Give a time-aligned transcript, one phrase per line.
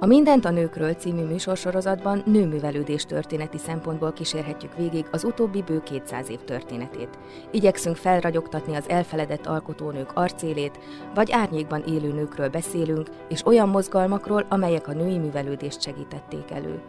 [0.00, 6.28] A Mindent a nőkről című műsorsorozatban nőművelődés történeti szempontból kísérhetjük végig az utóbbi bő 200
[6.28, 7.18] év történetét.
[7.50, 10.78] Igyekszünk felragyogtatni az elfeledett alkotónők arcélét,
[11.14, 16.80] vagy árnyékban élő nőkről beszélünk, és olyan mozgalmakról, amelyek a női művelődést segítették elő.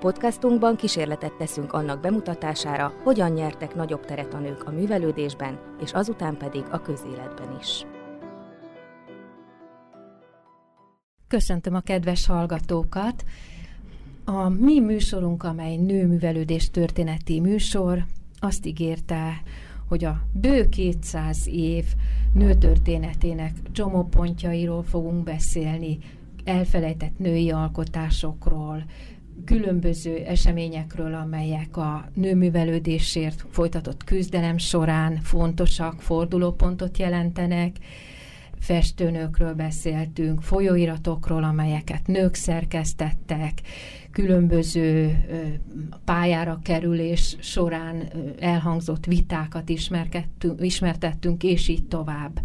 [0.00, 6.36] Podcastunkban kísérletet teszünk annak bemutatására, hogyan nyertek nagyobb teret a nők a művelődésben, és azután
[6.36, 7.86] pedig a közéletben is.
[11.28, 13.24] Köszöntöm a kedves hallgatókat!
[14.24, 18.04] A mi műsorunk, amely nőművelődés történeti műsor,
[18.38, 19.42] azt ígérte,
[19.88, 21.84] hogy a bő 200 év
[22.32, 25.98] nőtörténetének csomópontjairól fogunk beszélni,
[26.44, 28.84] elfelejtett női alkotásokról,
[29.44, 37.76] különböző eseményekről, amelyek a nőművelődésért folytatott küzdelem során fontosak, fordulópontot jelentenek,
[38.60, 43.52] festőnőkről beszéltünk, folyóiratokról, amelyeket nők szerkesztettek,
[44.10, 45.18] különböző
[46.04, 48.02] pályára kerülés során
[48.38, 49.68] elhangzott vitákat
[50.58, 52.40] ismertettünk, és így tovább.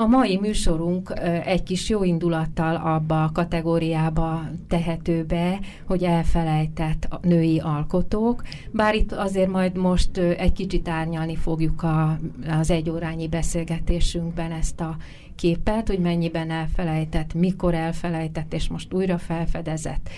[0.00, 1.12] A mai műsorunk
[1.44, 9.12] egy kis jó indulattal abba a kategóriába tehető be, hogy elfelejtett női alkotók, bár itt
[9.12, 14.96] azért majd most egy kicsit árnyalni fogjuk a, az egyórányi beszélgetésünkben ezt a
[15.38, 20.08] képet, hogy mennyiben elfelejtett, mikor elfelejtett, és most újra felfedezett.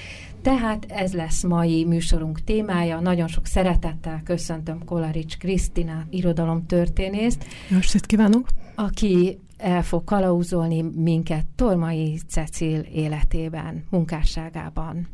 [0.42, 3.00] Tehát ez lesz mai műsorunk témája.
[3.00, 7.44] Nagyon sok szeretettel köszöntöm Kolarics Krisztina, irodalomtörténészt.
[7.68, 8.48] Jó estét kívánok!
[8.74, 15.08] Aki el fog kalauzolni minket Tormai Cecil életében, munkásságában.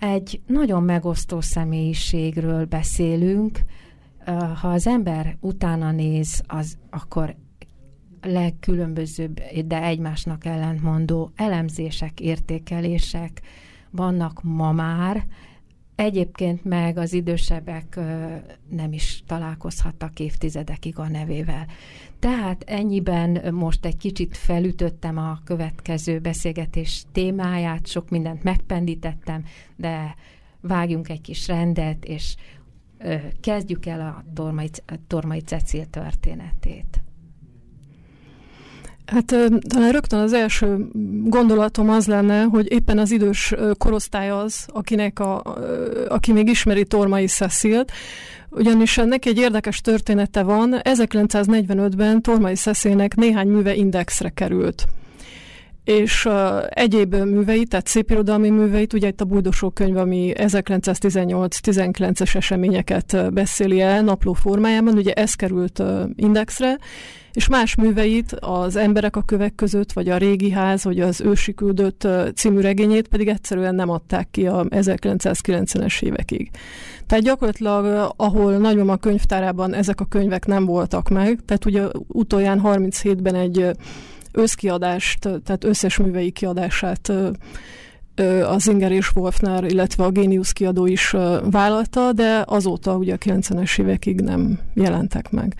[0.00, 3.58] Egy nagyon megosztó személyiségről beszélünk.
[4.60, 7.34] Ha az ember utána néz, az akkor
[8.22, 13.40] legkülönbözőbb, de egymásnak ellentmondó elemzések, értékelések
[13.90, 15.24] vannak ma már,
[16.00, 18.00] Egyébként meg az idősebbek
[18.68, 21.66] nem is találkozhattak évtizedekig a nevével.
[22.18, 29.44] Tehát ennyiben most egy kicsit felütöttem a következő beszélgetés témáját, sok mindent megpendítettem,
[29.76, 30.14] de
[30.60, 32.36] vágjunk egy kis rendet, és
[33.40, 34.70] kezdjük el a Tormai,
[35.06, 37.02] Tormai Cecil történetét.
[39.10, 39.34] Hát
[39.68, 40.88] talán rögtön az első
[41.24, 45.42] gondolatom az lenne, hogy éppen az idős korosztály az, akinek a,
[46.08, 47.92] aki még ismeri Tormai Cecilt,
[48.50, 50.74] ugyanis neki egy érdekes története van.
[50.82, 54.84] 1945-ben Tormai Cecilnek néhány műve indexre került
[55.84, 56.34] és uh,
[56.68, 64.02] egyéb műveit, tehát szépirodalmi műveit, ugye itt a Bújdosó könyv, ami 1918-19-es eseményeket beszéli el
[64.02, 66.78] napló formájában, ugye ez került uh, indexre,
[67.32, 71.54] és más műveit, az Emberek a kövek között, vagy a Régi ház, vagy az Ősi
[71.54, 76.50] küldött című regényét pedig egyszerűen nem adták ki a 1990-es évekig.
[77.06, 83.34] Tehát gyakorlatilag, ahol nagymama könyvtárában ezek a könyvek nem voltak meg, tehát ugye utolján 37-ben
[83.34, 83.70] egy
[84.32, 87.12] összkiadást, tehát összes művei kiadását
[88.46, 91.16] az Inger és Wolfner, illetve a Genius kiadó is
[91.50, 95.54] vállalta, de azóta ugye a 90-es évekig nem jelentek meg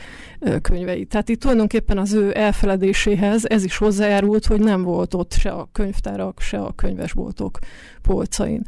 [0.63, 1.05] könyvei.
[1.05, 5.69] Tehát itt tulajdonképpen az ő elfeledéséhez ez is hozzájárult, hogy nem volt ott se a
[5.73, 7.59] könyvtárak, se a könyvesboltok
[8.03, 8.63] polcain.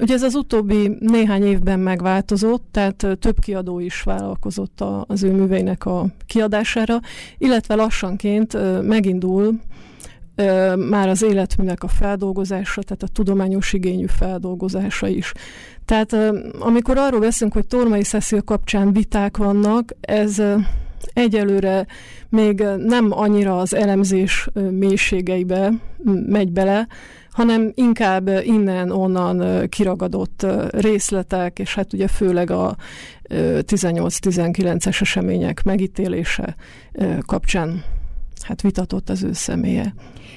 [0.00, 5.84] Ugye ez az utóbbi néhány évben megváltozott, tehát több kiadó is vállalkozott az ő műveinek
[5.84, 7.00] a kiadására,
[7.38, 9.60] illetve lassanként megindul
[10.88, 15.32] már az életműnek a feldolgozása, tehát a tudományos igényű feldolgozása is.
[15.84, 16.16] Tehát
[16.58, 20.42] amikor arról beszélünk, hogy Tormai Cecil kapcsán viták vannak, ez
[21.12, 21.86] egyelőre
[22.28, 25.72] még nem annyira az elemzés mélységeibe
[26.26, 26.86] megy bele,
[27.30, 32.76] hanem inkább innen-onnan kiragadott részletek, és hát ugye főleg a
[33.28, 36.56] 18-19-es események megítélése
[37.26, 37.84] kapcsán
[38.42, 39.94] hát vitatott az ő személye.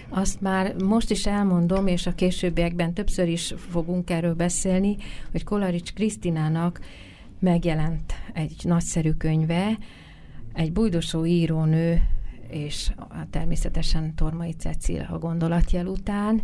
[0.10, 4.96] Azt már most is elmondom, és a későbbiekben többször is fogunk erről beszélni,
[5.32, 6.80] hogy Kolarics Krisztinának
[7.40, 9.78] megjelent egy nagyszerű könyve,
[10.54, 12.02] egy bújdosó írónő,
[12.50, 12.92] és
[13.30, 16.42] természetesen Tormai Cecil a gondolatjel után.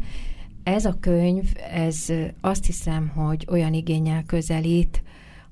[0.64, 2.06] Ez a könyv, ez
[2.42, 5.04] azt hiszem, hogy olyan igényel közelít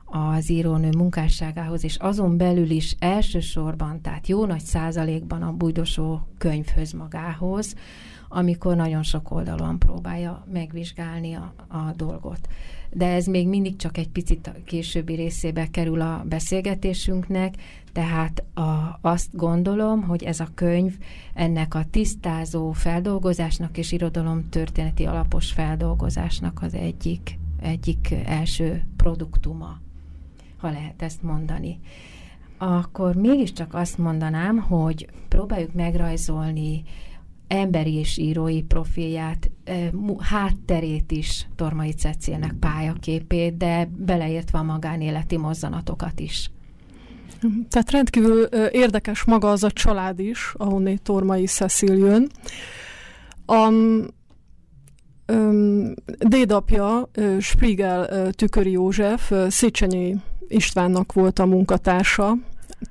[0.05, 6.91] az írónő munkásságához, és azon belül is elsősorban, tehát jó nagy százalékban a bújdosó könyvhöz
[6.91, 7.75] magához,
[8.29, 12.47] amikor nagyon sok oldalon próbálja megvizsgálni a, a dolgot.
[12.91, 17.55] De ez még mindig csak egy picit későbbi részébe kerül a beszélgetésünknek,
[17.91, 20.97] tehát a, azt gondolom, hogy ez a könyv
[21.33, 29.83] ennek a tisztázó feldolgozásnak és irodalom történeti alapos feldolgozásnak az egyik, egyik első produktuma,
[30.57, 31.79] ha lehet ezt mondani.
[32.57, 36.83] Akkor mégiscsak azt mondanám, hogy próbáljuk megrajzolni
[37.47, 39.51] emberi és írói profilját,
[40.19, 46.51] hátterét is Tormai Cecilnek pályaképét, de beleértve a magánéleti mozzanatokat is.
[47.69, 52.29] Tehát rendkívül érdekes maga az a család is, ahonnét Tormai Cecil jön.
[53.45, 53.73] A
[56.19, 57.09] dédapja
[57.39, 60.15] Spiegel Tüköri József, Széchenyi
[60.47, 62.37] Istvánnak volt a munkatársa,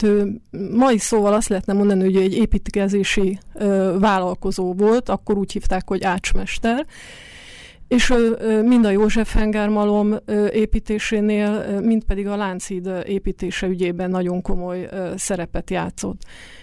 [0.03, 0.41] ő
[0.75, 3.39] mai szóval azt lehetne mondani, hogy egy építkezési
[3.99, 6.87] vállalkozó volt, akkor úgy hívták, hogy ácsmester,
[7.89, 8.15] és
[8.65, 10.17] mind a József Hengermalom
[10.51, 16.23] építésénél, mind pedig a Lánchíd építése ügyében nagyon komoly szerepet játszott.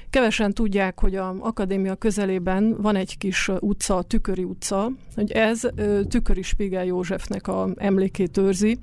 [0.10, 5.62] Kevesen tudják, hogy a akadémia közelében van egy kis utca, a Tüköri utca, hogy ez
[6.10, 8.78] Tüköri Spigel Józsefnek a emlékét őrzi,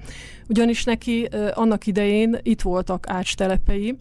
[0.48, 3.98] ugyanis neki annak idején itt voltak ácstelepei,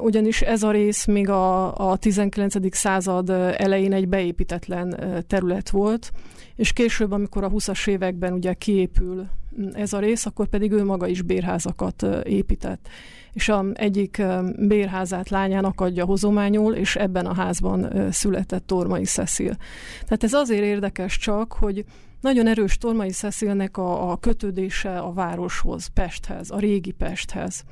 [0.00, 2.76] ugyanis ez a rész még a, a 19.
[2.76, 4.96] század elején egy beépítetlen
[5.26, 6.12] terület volt,
[6.60, 9.26] és később, amikor a 20-as években ugye kiépül
[9.72, 12.88] ez a rész, akkor pedig ő maga is bérházakat épített.
[13.32, 14.22] És a egyik
[14.58, 19.56] bérházát lányának adja hozományul, és ebben a házban született Tormai Cecil.
[20.02, 21.84] Tehát ez azért érdekes csak, hogy
[22.20, 27.64] nagyon erős Tormai Cecilnek a, a kötődése a városhoz, Pesthez, a régi Pesthez.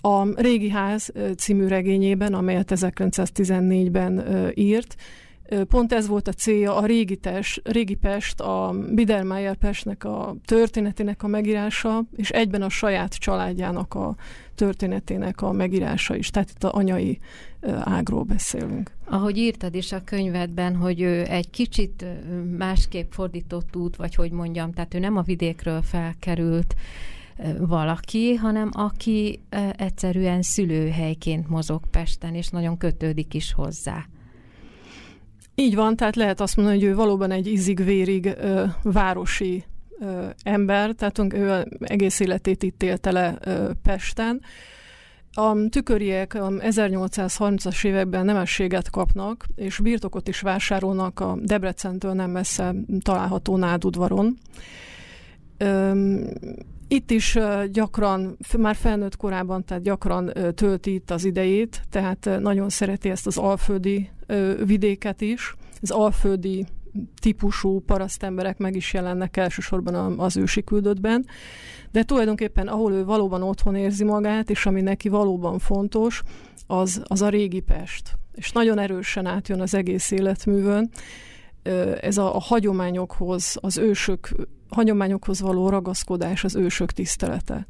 [0.00, 4.24] A Régi Ház című regényében, amelyet 1914-ben
[4.54, 4.96] írt,
[5.68, 11.22] pont ez volt a célja, a régi, tes, régi Pest, a Biedermeier Pestnek a történetének
[11.22, 14.16] a megírása, és egyben a saját családjának a
[14.54, 16.30] történetének a megírása is.
[16.30, 17.18] Tehát itt a anyai
[17.80, 18.90] ágról beszélünk.
[19.04, 22.04] Ahogy írtad is a könyvedben, hogy ő egy kicsit
[22.56, 26.74] másképp fordított út, vagy hogy mondjam, tehát ő nem a vidékről felkerült,
[27.58, 29.40] valaki, hanem aki
[29.76, 34.06] egyszerűen szülőhelyként mozog Pesten, és nagyon kötődik is hozzá.
[35.58, 39.64] Így van, tehát lehet azt mondani, hogy ő valóban egy izig-vérig ö, városi
[40.00, 44.40] ö, ember, tehát ő egész életét itt élte le ö, Pesten.
[45.32, 52.74] A tüköriek a 1830-as években nemességet kapnak, és birtokot is vásárolnak a Debrecentől nem messze
[53.02, 54.36] található Nádudvaron.
[56.88, 57.38] Itt is
[57.72, 63.38] gyakran, már felnőtt korában, tehát gyakran tölti itt az idejét, tehát nagyon szereti ezt az
[63.38, 64.10] alföldi
[64.64, 65.54] vidéket is.
[65.80, 66.66] Az alföldi
[67.20, 71.26] típusú parasztemberek meg is jelennek elsősorban az ősi küldöttben,
[71.92, 76.22] de tulajdonképpen ahol ő valóban otthon érzi magát, és ami neki valóban fontos,
[76.66, 78.18] az, az a régi Pest.
[78.34, 80.90] És nagyon erősen átjön az egész életművön.
[82.00, 84.28] Ez a, a hagyományokhoz, az ősök
[84.68, 87.66] hagyományokhoz való ragaszkodás, az ősök tisztelete.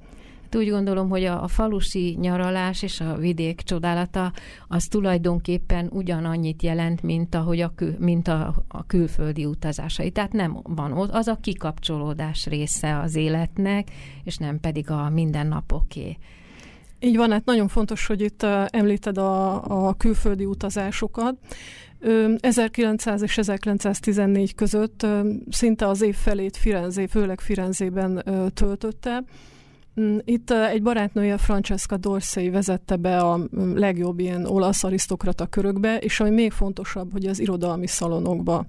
[0.57, 4.33] Úgy gondolom, hogy a, a falusi nyaralás és a vidék csodálata
[4.69, 10.11] az tulajdonképpen ugyanannyit jelent, mint, ahogy a, kül, mint a, a külföldi utazásai.
[10.11, 13.89] Tehát nem van ott, az a kikapcsolódás része az életnek,
[14.25, 16.17] és nem pedig a mindennapoké.
[17.01, 21.35] Így van, hát nagyon fontos, hogy itt említed a, a külföldi utazásokat.
[22.41, 25.07] 1900 és 1914 között
[25.51, 28.23] szinte az év felét Firenzé, főleg Firenzében
[28.55, 29.25] töltötte.
[30.01, 35.99] Mm, itt egy barátnője, Francesca Dorsey vezette be a mm, legjobb ilyen olasz arisztokrata körökbe,
[35.99, 38.67] és ami még fontosabb, hogy az irodalmi szalonokba.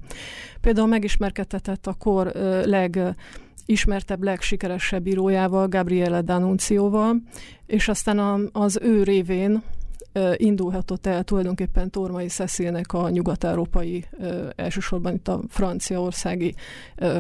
[0.62, 2.32] Például megismerkedhetett a kor
[2.66, 7.16] legismertebb, legsikeresebb írójával, Gabriele D'Annunzioval,
[7.66, 9.64] és aztán az ő révén
[10.36, 14.06] indulhatott el tulajdonképpen Tormai Cecilnek a nyugat-európai,
[14.56, 16.56] elsősorban itt a franciaországi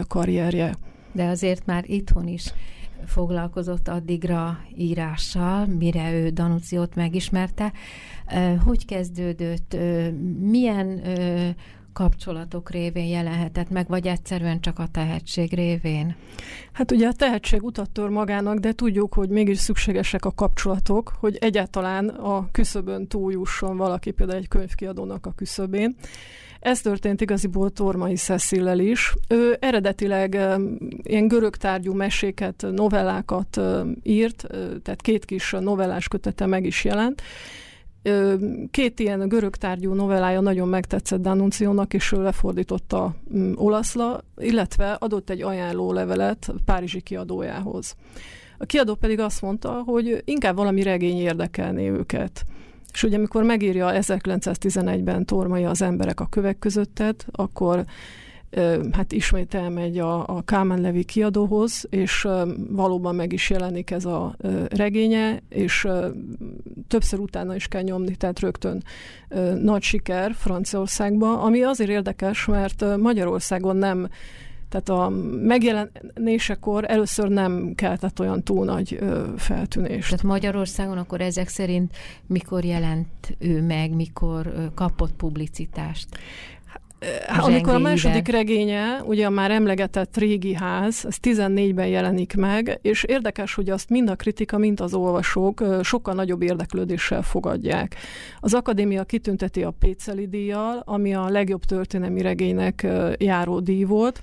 [0.07, 0.77] karrierje.
[1.11, 2.53] De azért már itthon is
[3.05, 7.71] foglalkozott addigra írással, mire ő Danuciót megismerte.
[8.65, 9.77] Hogy kezdődött?
[10.39, 11.01] Milyen
[11.93, 16.15] kapcsolatok révén jelenhetett meg, vagy egyszerűen csak a tehetség révén?
[16.71, 21.37] Hát ugye a tehetség utat tör magának, de tudjuk, hogy mégis szükségesek a kapcsolatok, hogy
[21.39, 25.95] egyáltalán a küszöbön túljusson valaki például egy könyvkiadónak a küszöbén.
[26.59, 29.13] Ez történt igaziból Tormai Cecillel is.
[29.27, 30.33] Ő eredetileg
[31.03, 33.61] ilyen görög tárgyú meséket, novellákat
[34.03, 34.47] írt,
[34.83, 37.21] tehát két kis novellás kötete meg is jelent,
[38.71, 43.15] Két ilyen görög tárgyú novellája nagyon megtetszett D'Annunzionak, és ő lefordította
[43.55, 47.95] olaszla, illetve adott egy ajánló levelet Párizsi kiadójához.
[48.57, 52.45] A kiadó pedig azt mondta, hogy inkább valami regény érdekelné őket.
[52.93, 57.85] És ugye amikor megírja 1911-ben Tormai az emberek a kövek közöttet, akkor
[58.91, 62.27] hát ismét elmegy a, a Kálmán Levi kiadóhoz, és
[62.69, 64.35] valóban meg is jelenik ez a
[64.69, 65.87] regénye, és
[66.87, 68.83] többször utána is kell nyomni, tehát rögtön
[69.61, 74.07] nagy siker Franciaországban, ami azért érdekes, mert Magyarországon nem
[74.69, 75.09] tehát a
[75.41, 78.99] megjelenésekor először nem keltett olyan túl nagy
[79.37, 80.09] feltűnést.
[80.09, 81.95] Tehát Magyarországon akkor ezek szerint
[82.25, 83.07] mikor jelent
[83.39, 86.07] ő meg, mikor kapott publicitást?
[87.39, 93.03] Amikor a második regénye, ugye a már emlegetett régi ház, ez 14-ben jelenik meg, és
[93.03, 97.95] érdekes, hogy azt mind a kritika, mind az olvasók sokkal nagyobb érdeklődéssel fogadják.
[98.39, 104.21] Az akadémia kitünteti a Péceli díjjal, ami a legjobb történelmi regénynek járó díj volt,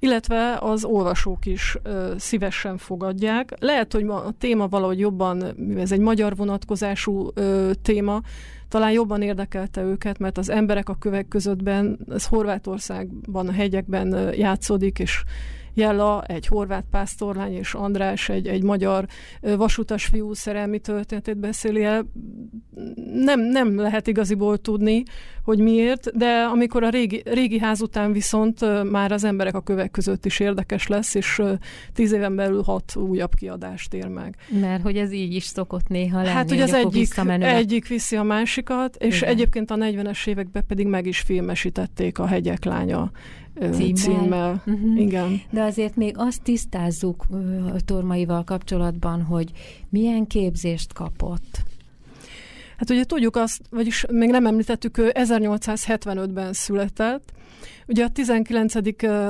[0.00, 3.54] illetve az olvasók is ö, szívesen fogadják.
[3.58, 8.20] Lehet, hogy a téma valahogy jobban, mivel ez egy magyar vonatkozású ö, téma,
[8.68, 14.98] talán jobban érdekelte őket, mert az emberek a kövek közöttben, ez Horvátországban, a hegyekben játszódik,
[14.98, 15.22] és
[15.74, 19.06] Jella, egy horvát pásztorlány, és András, egy, egy magyar
[19.40, 22.06] vasutas fiú szerelmi történetét beszéli el.
[23.14, 25.02] Nem, nem lehet igaziból tudni,
[25.44, 29.90] hogy miért, de amikor a régi, régi ház után viszont már az emberek a kövek
[29.90, 31.42] között is érdekes lesz, és
[31.92, 34.36] tíz éven belül hat újabb kiadást ér meg.
[34.60, 38.22] Mert hogy ez így is szokott néha lenni, Hát, hogy az egyik, egyik viszi a
[38.22, 39.28] másikat, és Igen.
[39.30, 43.10] egyébként a 40-es években pedig meg is filmesítették a Hegyek lánya
[43.60, 43.94] címmel.
[43.94, 44.62] címmel.
[44.66, 45.00] Uh-huh.
[45.00, 45.40] Igen.
[45.50, 47.24] De azért még azt tisztázzuk
[47.74, 49.50] a Tormaival kapcsolatban, hogy
[49.88, 51.62] milyen képzést kapott.
[52.76, 57.32] Hát ugye tudjuk azt, vagyis még nem említettük, ő 1875-ben született,
[57.86, 58.74] Ugye a 19.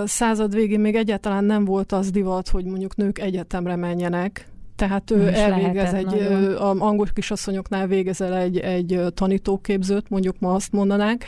[0.05, 5.29] század végén még egyáltalán nem volt az divat, hogy mondjuk nők egyetemre menjenek, tehát ő
[5.29, 6.81] elvégez egy, nagyon.
[6.81, 11.25] angol kisasszonyoknál végezel egy, egy tanítóképzőt, mondjuk ma azt mondanánk,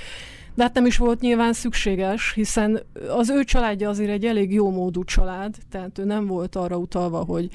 [0.54, 4.71] de hát nem is volt nyilván szükséges, hiszen az ő családja azért egy elég jó
[4.71, 7.49] módú család, tehát ő nem volt arra utalva, hogy,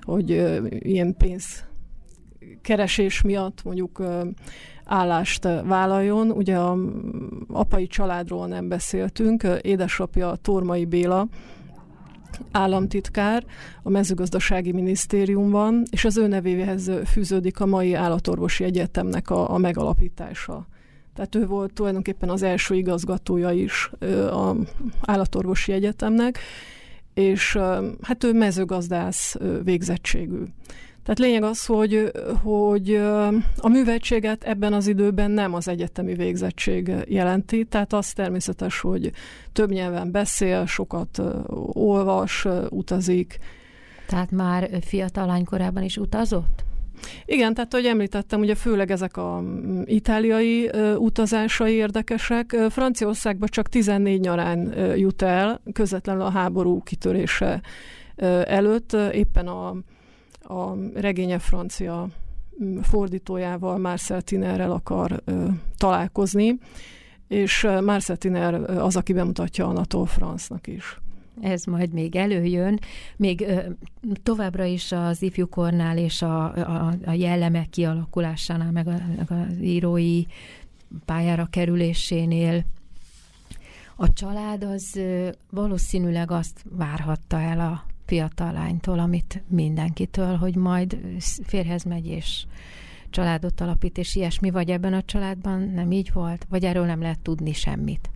[0.00, 0.30] hogy
[0.78, 1.64] ilyen pénz
[2.62, 4.02] keresés miatt mondjuk
[4.84, 6.30] állást vállaljon.
[6.30, 6.78] Ugye a
[7.48, 11.26] apai családról nem beszéltünk, édesapja Tormai Béla,
[12.50, 13.44] államtitkár
[13.82, 20.66] a mezőgazdasági minisztériumban, és az ő nevéhez fűződik a mai állatorvosi egyetemnek a, a megalapítása.
[21.14, 23.90] Tehát ő volt tulajdonképpen az első igazgatója is
[24.30, 24.54] a
[25.00, 26.38] állatorvosi egyetemnek,
[27.14, 27.58] és
[28.02, 30.42] hát ő mezőgazdász végzettségű.
[31.02, 32.94] Tehát lényeg az, hogy, hogy
[33.56, 39.10] a műveltséget ebben az időben nem az egyetemi végzettség jelenti, tehát az természetes, hogy
[39.52, 41.22] több nyelven beszél, sokat
[41.72, 43.38] olvas, utazik.
[44.06, 46.64] Tehát már fiatal lánykorában is utazott?
[47.24, 52.56] Igen, tehát ahogy említettem, ugye főleg ezek a mm, itáliai uh, utazásai érdekesek.
[52.70, 57.60] Franciaországba csak 14 nyarán jut el, közvetlenül a háború kitörése
[58.44, 59.68] előtt, éppen a,
[60.54, 62.08] a regénye francia
[62.64, 65.22] mm, fordítójával, Marcel Tinerrel akar
[65.76, 66.58] találkozni,
[67.28, 70.98] és Marcel Tiner az, aki bemutatja Anatole France-nak is
[71.40, 72.78] ez majd még előjön.
[73.16, 73.60] Még ö,
[74.22, 80.22] továbbra is az ifjúkornál és a, a, a jellemek kialakulásánál, meg, a, meg az írói
[81.04, 82.64] pályára kerülésénél
[83.96, 90.98] a család az ö, valószínűleg azt várhatta el a fiatal lánytól, amit mindenkitől, hogy majd
[91.44, 92.46] férhez megy és
[93.10, 96.46] családot alapít, és ilyesmi, vagy ebben a családban nem így volt?
[96.48, 98.10] Vagy erről nem lehet tudni semmit?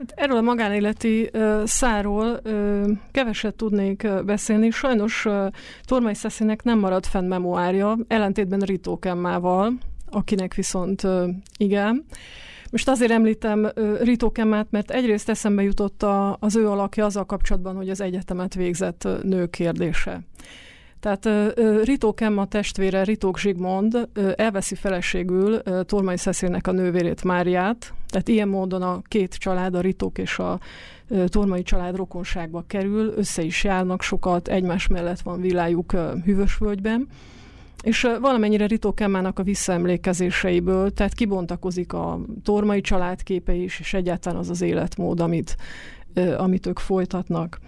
[0.00, 4.70] Hát erről a magánéleti uh, száról uh, keveset tudnék beszélni.
[4.70, 5.46] Sajnos uh,
[5.84, 9.72] Tormai Szeszinek nem maradt fenn memoárja, ellentétben Ritó Kemmával,
[10.10, 12.04] akinek viszont uh, igen.
[12.70, 17.76] Most azért említem Ritó Kemmát, mert egyrészt eszembe jutott a, az ő alakja azzal kapcsolatban,
[17.76, 20.20] hogy az egyetemet végzett nő kérdése.
[21.00, 21.28] Tehát
[21.84, 28.82] Ritók Emma testvére, Ritók Zsigmond elveszi feleségül Tormai Szeszélnek a nővérét Máriát, tehát ilyen módon
[28.82, 30.60] a két család, a Ritók és a
[31.26, 35.92] Tormai család rokonságba kerül, össze is járnak sokat, egymás mellett van vilájuk
[36.24, 37.08] Hűvösvölgyben,
[37.82, 44.38] és valamennyire Ritó Kemmának a visszaemlékezéseiből, tehát kibontakozik a Tormai család képe is, és egyáltalán
[44.38, 45.56] az az életmód, amit,
[46.36, 47.58] amit ők folytatnak.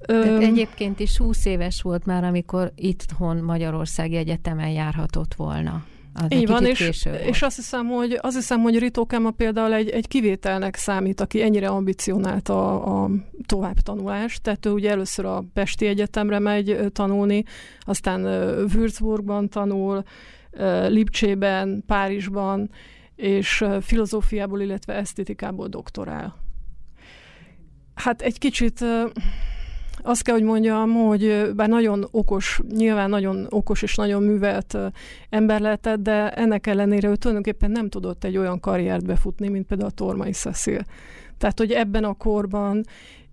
[0.00, 5.84] Tehát egyébként is 20 éves volt már, amikor itthon Magyarországi Egyetemen járhatott volna.
[6.14, 9.88] Az Így van, és, és azt hiszem, hogy, azt hiszem, hogy Ritó Kema például egy,
[9.88, 13.10] egy kivételnek számít, aki ennyire ambicionált a, a
[13.46, 14.42] továbbtanulást.
[14.42, 17.42] Tehát ő ugye először a Pesti Egyetemre megy tanulni,
[17.80, 18.24] aztán
[18.74, 20.02] Würzburgban tanul,
[20.88, 22.70] Lipcsében, Párizsban,
[23.16, 26.36] és filozófiából, illetve esztétikából doktorál.
[27.94, 28.84] Hát egy kicsit
[30.06, 34.78] azt kell, hogy mondjam, hogy bár nagyon okos, nyilván nagyon okos és nagyon művelt
[35.30, 39.88] ember lehetett, de ennek ellenére ő tulajdonképpen nem tudott egy olyan karriert befutni, mint például
[39.90, 40.84] a Tormai Cecil.
[41.38, 42.84] Tehát, hogy ebben a korban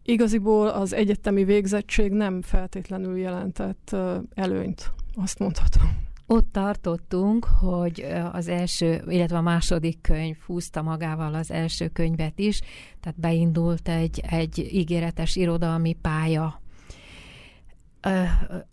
[0.04, 3.96] igaziból az egyetemi végzettség nem feltétlenül jelentett
[4.34, 6.12] előnyt, azt mondhatom.
[6.28, 12.62] Ott tartottunk, hogy az első, illetve a második könyv húzta magával az első könyvet is,
[13.00, 16.62] tehát beindult egy, egy ígéretes irodalmi pálya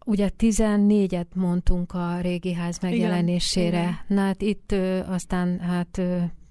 [0.06, 3.78] ugye 14-et mondtunk a régi ház megjelenésére.
[3.78, 4.74] Igen, Na hát itt
[5.06, 6.00] aztán hát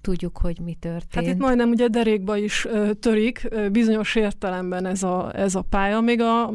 [0.00, 1.26] tudjuk, hogy mi történt.
[1.26, 5.62] Hát itt majdnem ugye derékba is uh, törik uh, bizonyos értelemben ez a, ez a
[5.62, 6.48] pálya, még a,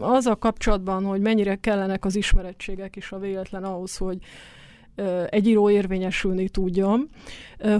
[0.00, 4.18] az a kapcsolatban, hogy mennyire kellenek az ismerettségek és a véletlen ahhoz, hogy
[5.28, 7.08] egy író érvényesülni tudjon.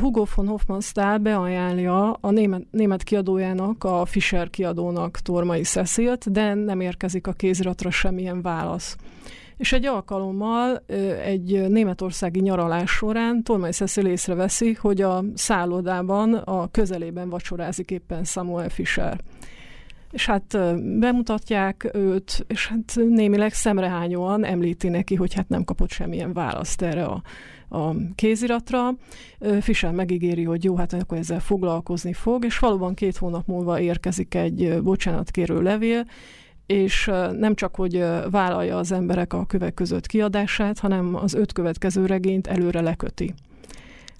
[0.00, 6.81] Hugo von Hofmannsthal beajánlja a német, német kiadójának, a Fischer kiadónak Tormai Cecilt, de nem
[6.81, 8.97] érkezik a kéziratra semmilyen válasz.
[9.57, 10.83] És egy alkalommal
[11.25, 18.69] egy németországi nyaralás során Tormai Cecil észreveszi, hogy a szállodában a közelében vacsorázik éppen Samuel
[18.69, 19.21] Fischer
[20.11, 20.57] és hát
[20.99, 27.05] bemutatják őt, és hát némileg szemrehányóan említi neki, hogy hát nem kapott semmilyen választ erre
[27.05, 27.23] a,
[27.69, 28.95] a kéziratra.
[29.61, 34.35] Fischer megígéri, hogy jó, hát akkor ezzel foglalkozni fog, és valóban két hónap múlva érkezik
[34.35, 36.05] egy bocsánatkérő levél,
[36.67, 42.07] és nem csak, hogy vállalja az emberek a kövek között kiadását, hanem az öt következő
[42.07, 43.35] regényt előre leköti.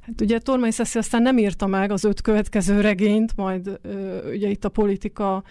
[0.01, 3.81] Hát ugye Tormai Szeszi aztán nem írta meg az öt következő regényt, majd
[4.33, 5.43] ugye itt a politika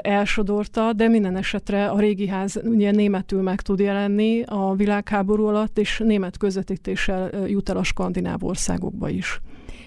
[0.00, 5.78] elsodorta, de minden esetre a régi ház ugye németül meg tud jelenni a világháború alatt,
[5.78, 9.40] és német közvetítéssel jut el a skandináv országokba is.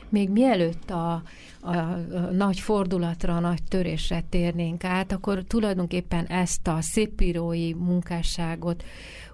[0.09, 1.21] Még mielőtt a,
[1.61, 1.99] a, a
[2.31, 8.83] nagy fordulatra, a nagy törésre térnénk át, akkor tulajdonképpen ezt a szépírói munkásságot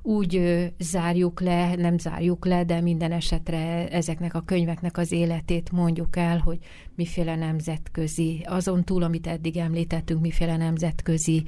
[0.06, 0.42] úgy
[0.80, 6.38] zárjuk le, nem zárjuk le, de minden esetre ezeknek a könyveknek az életét mondjuk el,
[6.38, 6.58] hogy
[6.96, 11.44] miféle nemzetközi, azon túl, amit eddig említettünk, miféle nemzetközi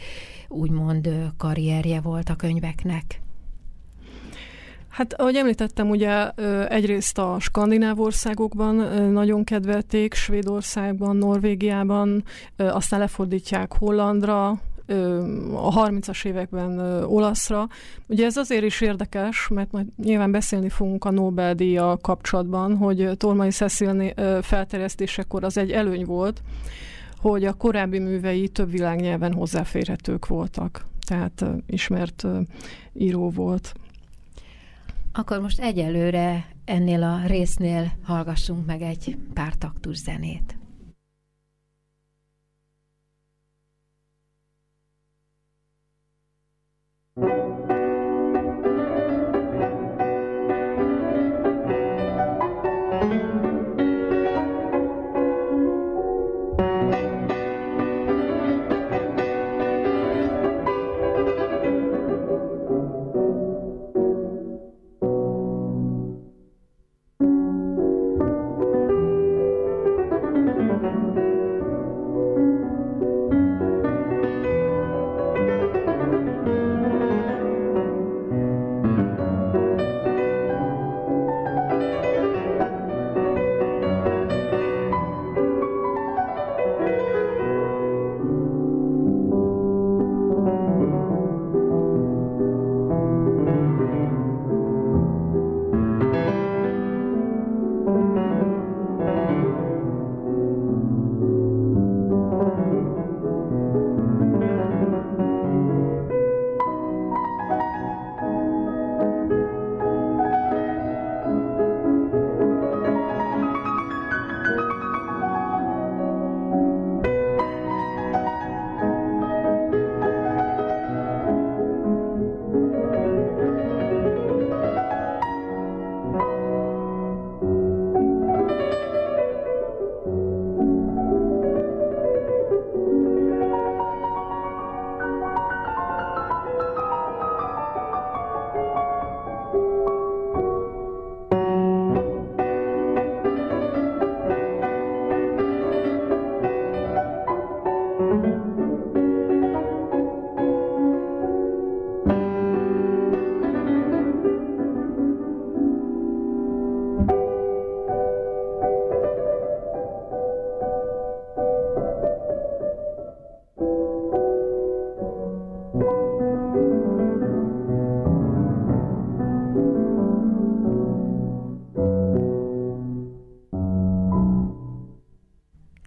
[0.48, 3.22] úgymond karrierje volt a könyveknek.
[4.88, 6.30] Hát, ahogy említettem, ugye
[6.68, 8.76] egyrészt a skandináv országokban
[9.12, 12.24] nagyon kedvelték, Svédországban, Norvégiában,
[12.56, 14.62] aztán lefordítják Hollandra,
[15.54, 17.68] a 30-as években olaszra.
[18.08, 23.50] Ugye ez azért is érdekes, mert majd nyilván beszélni fogunk a Nobel-díja kapcsolatban, hogy Tormai
[23.50, 26.42] Cecil felterjesztésekor az egy előny volt,
[27.18, 30.86] hogy a korábbi művei több világnyelven hozzáférhetők voltak.
[31.06, 32.28] Tehát ismert
[32.94, 33.74] író volt.
[35.14, 40.58] Akkor most egyelőre ennél a résznél hallgassunk meg egy pár taktus zenét.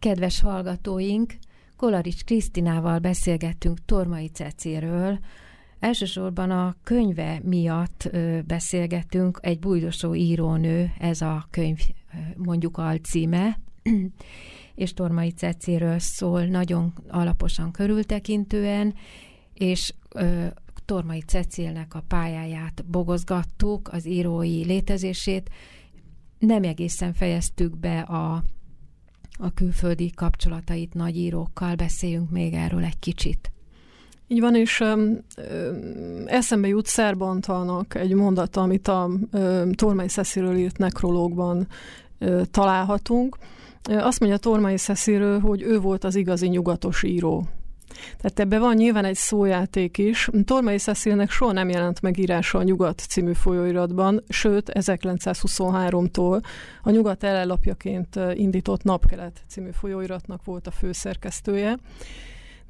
[0.09, 1.35] Kedves hallgatóink,
[1.77, 5.19] Kolarics Krisztinával beszélgettünk Tormai Cecéről,
[5.79, 8.11] Elsősorban a könyve miatt
[8.47, 11.79] beszélgetünk, egy bújdosó írónő, ez a könyv
[12.37, 13.61] mondjuk alcíme,
[14.75, 18.95] és Tormai Cecéről szól nagyon alaposan körültekintően,
[19.55, 19.95] és
[20.85, 25.51] Tormai Cecilnek a pályáját bogozgattuk, az írói létezését.
[26.39, 28.45] Nem egészen fejeztük be a,
[29.39, 33.53] a külföldi kapcsolatait nagy írókkal, beszéljünk még erről egy kicsit.
[34.27, 35.13] Így van, és ö,
[36.27, 41.67] eszembe jut Szerbantalnak egy mondata, amit a ö, Tormai Szesziről írt nekrológban
[42.19, 43.37] ö, találhatunk.
[43.83, 47.49] Azt mondja Tormai Szesziről, hogy ő volt az igazi nyugatos író.
[48.17, 50.29] Tehát ebben van nyilván egy szójáték is.
[50.45, 56.43] Tormai Cecilnek soha nem jelent meg írása a Nyugat című folyóiratban, sőt 1923-tól
[56.83, 61.79] a Nyugat ellenlapjaként indított Napkelet című folyóiratnak volt a főszerkesztője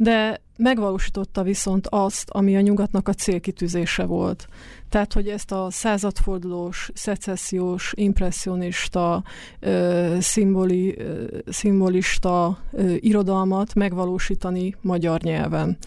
[0.00, 4.48] de megvalósította viszont azt, ami a nyugatnak a célkitűzése volt.
[4.88, 9.22] Tehát, hogy ezt a századfordulós, szecessziós, impressionista,
[9.60, 15.78] ö, szimboli, ö, szimbolista ö, irodalmat megvalósítani magyar nyelven.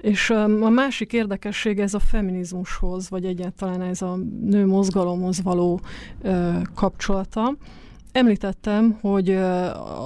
[0.00, 5.80] És a másik érdekesség ez a feminizmushoz, vagy egyáltalán ez a nő mozgalomhoz való
[6.22, 7.56] ö, kapcsolata.
[8.18, 9.30] Említettem, hogy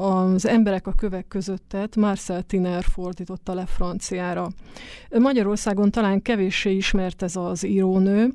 [0.00, 4.48] az emberek a kövek közöttet Marcel Tiner fordította le franciára.
[5.18, 8.32] Magyarországon talán kevéssé ismert ez az írónő,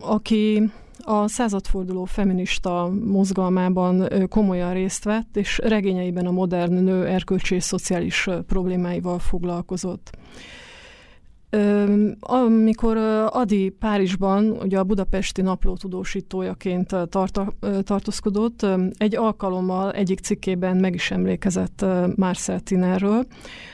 [0.00, 7.64] aki a századforduló feminista mozgalmában komolyan részt vett, és regényeiben a modern nő erkölcsi és
[7.64, 10.10] szociális problémáival foglalkozott.
[12.20, 12.96] Amikor
[13.30, 18.66] Adi Párizsban, ugye a budapesti napló tudósítójaként tarta, tartózkodott,
[18.98, 21.84] egy alkalommal egyik cikkében meg is emlékezett
[22.16, 23.26] Marcel Tinerről.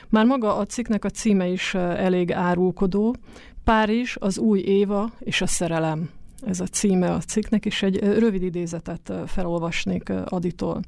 [0.09, 3.15] Már maga a cikknek a címe is elég árulkodó.
[3.63, 6.09] Párizs, az új Éva és a szerelem.
[6.45, 10.81] Ez a címe a cikknek, és egy rövid idézetet felolvasnék Aditól.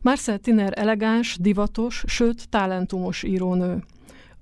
[0.00, 3.82] Marcel Tiner elegáns, divatos, sőt talentumos írónő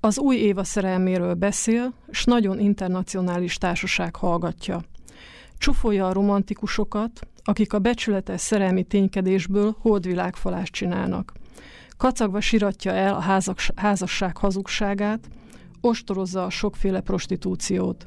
[0.04, 4.82] az új éva szerelméről beszél, s nagyon internacionális társaság hallgatja.
[5.58, 11.32] Csúfolja a romantikusokat, akik a becsületes szerelmi ténykedésből holdvilágfalást csinálnak.
[11.96, 15.28] Kacagva siratja el a házak, házasság hazugságát,
[15.80, 18.06] ostorozza a sokféle prostitúciót.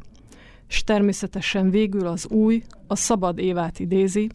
[0.67, 4.29] És természetesen végül az új, a szabad évát idézi,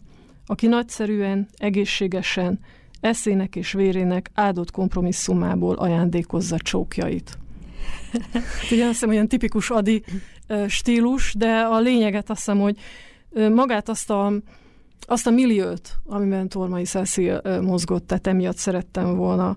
[0.45, 2.59] aki nagyszerűen, egészségesen,
[2.99, 7.39] eszének és vérének áldott kompromisszumából ajándékozza csókjait.
[8.71, 10.03] Ugye azt hiszem, olyan tipikus adi
[10.67, 12.77] stílus, de a lényeget azt hiszem, hogy
[13.53, 14.33] magát azt a,
[14.99, 19.55] azt a milliót, amiben Tormai Cecil mozgott, tehát emiatt szerettem volna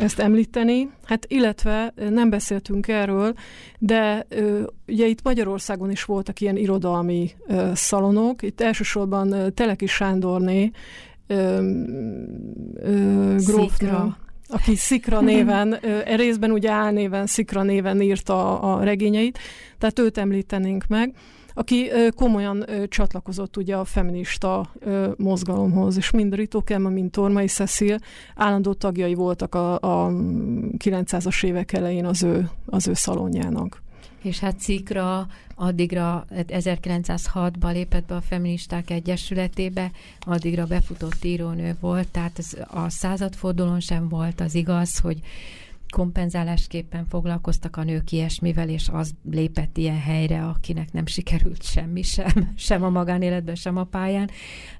[0.00, 0.90] ezt említeni.
[1.04, 3.34] Hát illetve nem beszéltünk erről,
[3.78, 4.26] de
[4.86, 7.30] ugye itt Magyarországon is voltak ilyen irodalmi
[7.72, 8.42] szalonok.
[8.42, 10.70] Itt elsősorban Teleki Sándorné
[13.36, 14.14] grófnő
[14.50, 19.38] aki Szikra néven, e részben ugye álnéven, Szikra néven írta a, regényeit,
[19.78, 21.14] tehát őt említenénk meg,
[21.54, 24.72] aki komolyan csatlakozott ugye a feminista
[25.16, 27.98] mozgalomhoz, és mind Rito Kemma, mind Tormai Cecil
[28.34, 30.12] állandó tagjai voltak a, a
[30.78, 33.82] 900-as évek elején az ő, az ő szalonjának
[34.22, 42.38] és hát Cikra addigra 1906-ban lépett be a Feministák Egyesületébe, addigra befutott írónő volt, tehát
[42.38, 45.20] ez a századfordulón sem volt az igaz, hogy
[45.90, 52.52] kompenzálásképpen foglalkoztak a nők ilyesmivel, és az lépett ilyen helyre, akinek nem sikerült semmi sem,
[52.56, 54.30] sem a magánéletben, sem a pályán.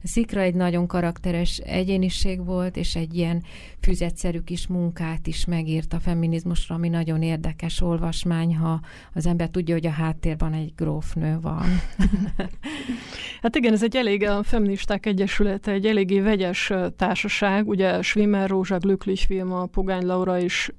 [0.02, 3.42] Szikra egy nagyon karakteres egyéniség volt, és egy ilyen
[3.80, 8.80] füzetszerű kis munkát is megírt a feminizmusra, ami nagyon érdekes olvasmány, ha
[9.14, 11.66] az ember tudja, hogy a háttérben egy grófnő van.
[13.42, 18.78] hát igen, ez egy elég, a Feministák Egyesülete egy eléggé vegyes társaság, ugye Schwimmer, Rózsa
[18.78, 20.70] Glücklich film, a Pogány Laura is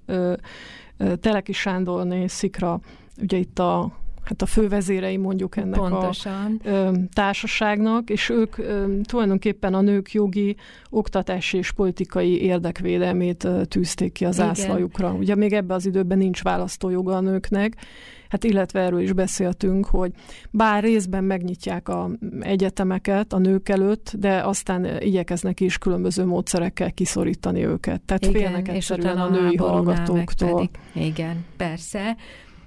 [1.19, 2.79] Teleki Sándorné, Szikra,
[3.21, 6.59] ugye itt a hát a fővezérei mondjuk ennek Pontosan.
[6.63, 10.55] a ö, társaságnak, és ők ö, tulajdonképpen a nők jogi,
[10.89, 15.13] oktatási és politikai érdekvédelmét ö, tűzték ki az ászlajukra.
[15.13, 17.75] Ugye még ebben az időben nincs választójoga a nőknek,
[18.31, 20.11] hát illetve erről is beszéltünk, hogy
[20.51, 27.65] bár részben megnyitják a egyetemeket a nők előtt, de aztán igyekeznek is különböző módszerekkel kiszorítani
[27.65, 28.01] őket.
[28.01, 30.69] Tehát Igen, félnek egyszerűen a női hallgatóktól.
[30.93, 32.15] Igen, persze.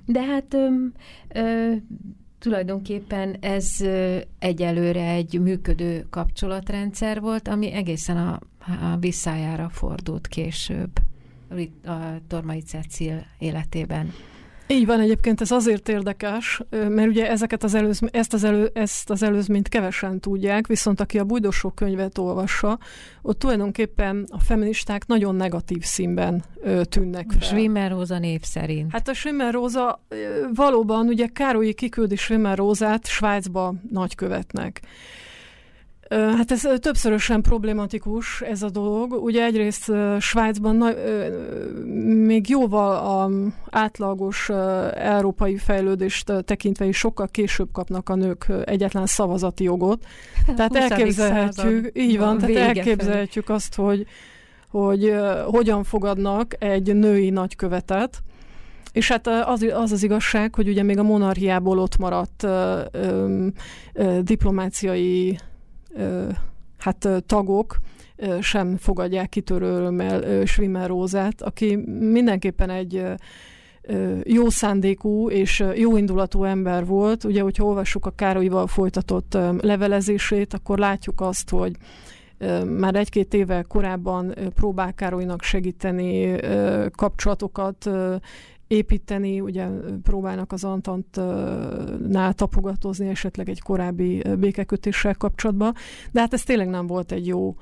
[0.07, 0.69] De hát ö,
[1.35, 1.73] ö,
[2.39, 3.69] tulajdonképpen ez
[4.39, 10.91] egyelőre egy működő kapcsolatrendszer volt, ami egészen a a visszájára fordult később
[11.85, 11.97] a
[12.27, 14.13] Tormai Cecil életében.
[14.67, 19.11] Így van, egyébként ez azért érdekes, mert ugye ezeket az előz, ezt, az elő, ezt
[19.11, 22.79] az előzményt kevesen tudják, viszont aki a Bújdosó könyvet olvassa,
[23.23, 27.41] ott tulajdonképpen a feministák nagyon negatív színben ö, tűnnek fel.
[27.41, 28.93] Schwimmer Róza név szerint.
[28.93, 30.01] Hát a Schwimmer Róza
[30.55, 34.81] valóban, ugye Károlyi kiküldi Schwimmer Rózát Svájcba nagykövetnek.
[36.11, 39.13] Hát ez többszörösen problematikus ez a dolog.
[39.13, 40.91] Ugye egyrészt Svájcban na,
[42.05, 43.31] még jóval a
[43.71, 44.49] átlagos
[44.95, 50.05] európai fejlődést tekintve is sokkal később kapnak a nők egyetlen szavazati jogot.
[50.57, 54.07] Tehát elképzelhetjük, így van, tehát elképzelhetjük azt, hogy
[54.71, 55.15] hogy
[55.45, 58.23] hogyan fogadnak egy női nagykövetet,
[58.93, 63.47] és hát az, az az igazság, hogy ugye még a monarchiából ott maradt ö, ö,
[63.93, 65.39] ö, diplomáciai
[66.79, 67.77] hát tagok
[68.41, 73.03] sem fogadják kitörő örömmel Schwimmer Rózát, aki mindenképpen egy
[74.23, 77.25] jó szándékú és jó indulatú ember volt.
[77.25, 81.73] Ugye, hogyha olvassuk a Károlyival folytatott levelezését, akkor látjuk azt, hogy
[82.79, 86.37] már egy-két éve korábban próbál Károlynak segíteni
[86.97, 87.91] kapcsolatokat
[88.67, 89.67] építeni, ugye
[90.03, 95.75] próbálnak az Antantnál tapogatozni esetleg egy korábbi békekötéssel kapcsolatban,
[96.13, 97.55] de hát ez tényleg nem volt egy jó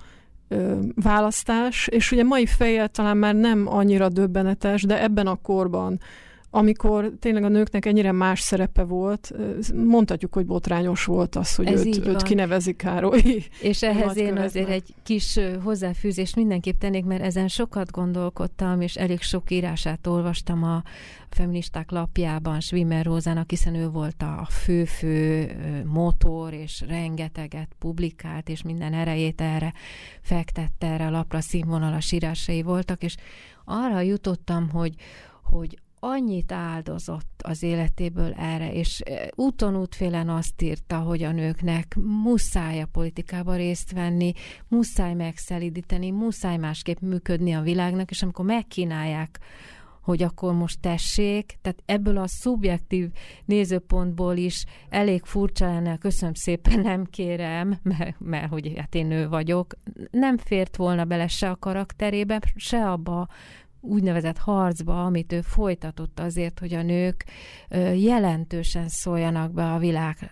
[0.95, 6.01] választás, és ugye mai fejjel talán már nem annyira döbbenetes, de ebben a korban
[6.55, 9.33] amikor tényleg a nőknek ennyire más szerepe volt,
[9.75, 13.23] mondhatjuk, hogy botrányos volt az, hogy Ez őt, őt kinevezik Károly.
[13.61, 19.21] És ehhez én azért egy kis hozzáfűzést mindenképp tennék, mert ezen sokat gondolkodtam, és elég
[19.21, 20.83] sok írását olvastam a
[21.29, 25.51] feministák lapjában Schwimmer Rózának, hiszen ő volt a fő-fő
[25.87, 29.73] motor, és rengeteget publikált, és minden erejét erre
[30.21, 33.17] fektette, erre a lapra színvonalas írásai voltak, és
[33.65, 34.95] arra jutottam, hogy,
[35.43, 41.97] hogy annyit áldozott az életéből erre, és e, úton útfélen azt írta, hogy a nőknek
[42.01, 44.33] muszáj a politikába részt venni,
[44.69, 49.41] muszáj megszelidíteni, muszáj másképp működni a világnak, és amikor megkínálják
[50.03, 53.09] hogy akkor most tessék, tehát ebből a szubjektív
[53.45, 59.29] nézőpontból is elég furcsa lenne, köszönöm szépen, nem kérem, mert, mert hogy hát én nő
[59.29, 59.75] vagyok,
[60.11, 63.29] nem fért volna bele se a karakterébe, se abba
[63.83, 67.25] úgynevezett harcba, amit ő folytatott azért, hogy a nők
[67.95, 70.31] jelentősen szóljanak be a világ,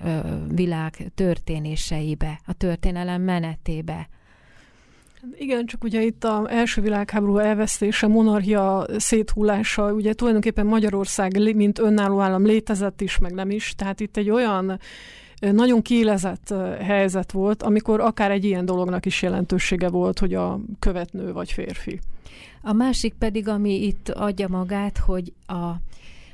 [0.48, 4.08] világ történéseibe, a történelem menetébe.
[5.34, 12.20] Igen, csak ugye itt az első világháború elvesztése, monarchia széthullása, ugye tulajdonképpen Magyarország, mint önálló
[12.20, 14.78] állam létezett is, meg nem is, tehát itt egy olyan
[15.40, 21.32] nagyon kiélezett helyzet volt, amikor akár egy ilyen dolognak is jelentősége volt, hogy a követnő
[21.32, 22.00] vagy férfi.
[22.62, 25.74] A másik pedig, ami itt adja magát, hogy a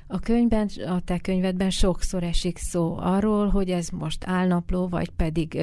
[0.09, 5.59] a könyvben, a te könyvedben sokszor esik szó arról, hogy ez most álnapló, vagy pedig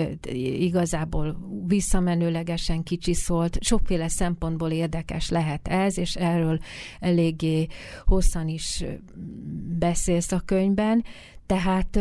[0.59, 3.57] igazából visszamenőlegesen kicsi szólt.
[3.61, 6.59] Sokféle szempontból érdekes lehet ez, és erről
[6.99, 7.67] eléggé
[8.05, 8.83] hosszan is
[9.79, 11.03] beszélsz a könyvben.
[11.45, 11.99] Tehát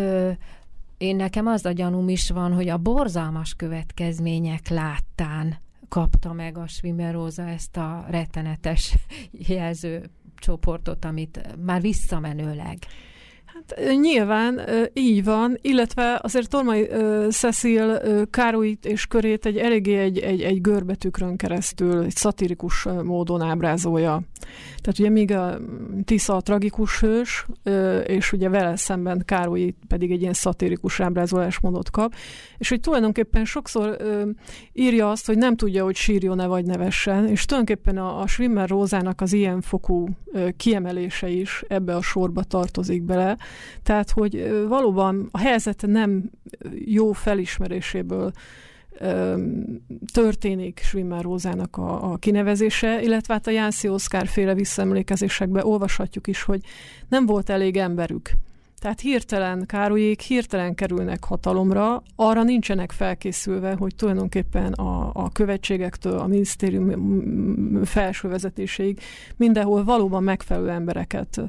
[0.98, 5.58] én nekem az a gyanúm is van, hogy a borzalmas következmények láttán
[5.92, 8.94] kapta meg a Schwimmeróza ezt a rettenetes
[9.48, 12.78] jelző csoportot, amit már visszamenőleg
[13.54, 14.60] Hát nyilván
[14.92, 16.88] így van, illetve azért Tormai
[17.30, 24.22] Cecil Károlyt és körét egy eléggé egy, egy, egy görbetükrön keresztül, egy szatirikus módon ábrázolja.
[24.80, 25.58] Tehát ugye még a
[26.04, 27.46] Tisza a tragikus hős,
[28.06, 32.14] és ugye vele szemben Károly pedig egy ilyen szatirikus ábrázolásmódot kap,
[32.58, 33.96] és hogy tulajdonképpen sokszor
[34.72, 39.20] írja azt, hogy nem tudja, hogy sírjon-e vagy nevessen, és tulajdonképpen a, a Schwimmer Rózának
[39.20, 40.08] az ilyen fokú
[40.56, 43.36] kiemelése is ebbe a sorba tartozik bele,
[43.82, 46.30] tehát, hogy valóban a helyzet nem
[46.84, 48.32] jó felismeréséből
[50.12, 56.42] történik Schwimmer Rózának a, a kinevezése, illetve hát a Jánszi Oszkár féle visszaemlékezésekben olvashatjuk is,
[56.42, 56.60] hogy
[57.08, 58.30] nem volt elég emberük.
[58.78, 66.26] Tehát hirtelen Károlyék hirtelen kerülnek hatalomra, arra nincsenek felkészülve, hogy tulajdonképpen a, a követségektől a
[66.26, 69.00] minisztérium felső vezetéséig
[69.36, 71.40] mindenhol valóban megfelelő embereket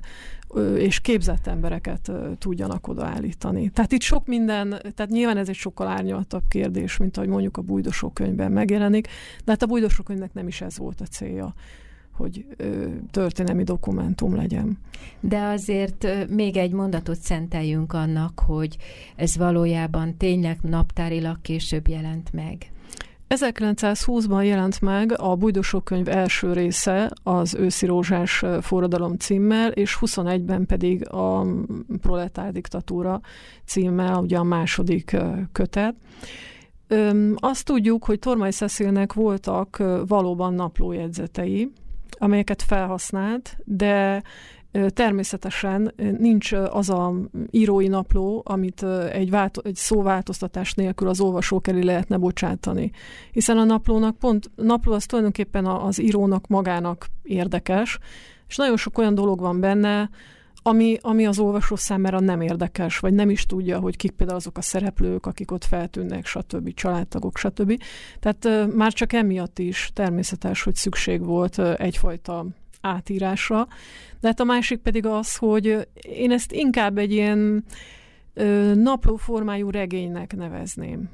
[0.77, 3.69] és képzett embereket tudjanak odaállítani.
[3.69, 7.61] Tehát itt sok minden, tehát nyilván ez egy sokkal árnyaltabb kérdés, mint ahogy mondjuk a
[7.61, 9.07] bújdosó könyvben megjelenik,
[9.43, 11.53] de hát a bújdosó könyvnek nem is ez volt a célja
[12.13, 14.77] hogy ö, történelmi dokumentum legyen.
[15.19, 18.77] De azért még egy mondatot szenteljünk annak, hogy
[19.15, 22.72] ez valójában tényleg naptárilag később jelent meg.
[23.35, 30.65] 1920-ban jelent meg a Bújdosó könyv első része, az Őszi Rózsás forradalom címmel, és 21-ben
[30.65, 31.45] pedig a
[32.01, 33.21] Proletár diktatúra
[33.65, 35.17] címmel, ugye a második
[35.51, 35.95] kötet.
[37.35, 41.71] Azt tudjuk, hogy Tormai Cecilnek voltak valóban naplójegyzetei,
[42.17, 44.23] amelyeket felhasznált, de
[44.87, 47.13] Természetesen nincs az a
[47.51, 52.91] írói napló, amit egy, válto- egy szóváltoztatás nélkül az olvasók elé lehetne bocsátani.
[53.31, 57.99] Hiszen a naplónak pont, napló az tulajdonképpen az írónak magának érdekes,
[58.47, 60.09] és nagyon sok olyan dolog van benne,
[60.65, 64.57] ami, ami az olvasó számára nem érdekes, vagy nem is tudja, hogy kik például azok
[64.57, 67.83] a szereplők, akik ott feltűnnek, stb., családtagok, stb.
[68.19, 72.45] Tehát már csak emiatt is természetes, hogy szükség volt egyfajta
[72.83, 73.67] átírásra.
[74.19, 77.63] De hát a másik pedig az, hogy én ezt inkább egy ilyen
[78.73, 81.09] napló formájú regénynek nevezném.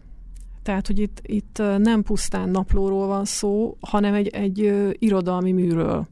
[0.64, 6.08] Tehát, hogy itt, itt nem pusztán naplóról van szó, hanem egy, egy irodalmi műről.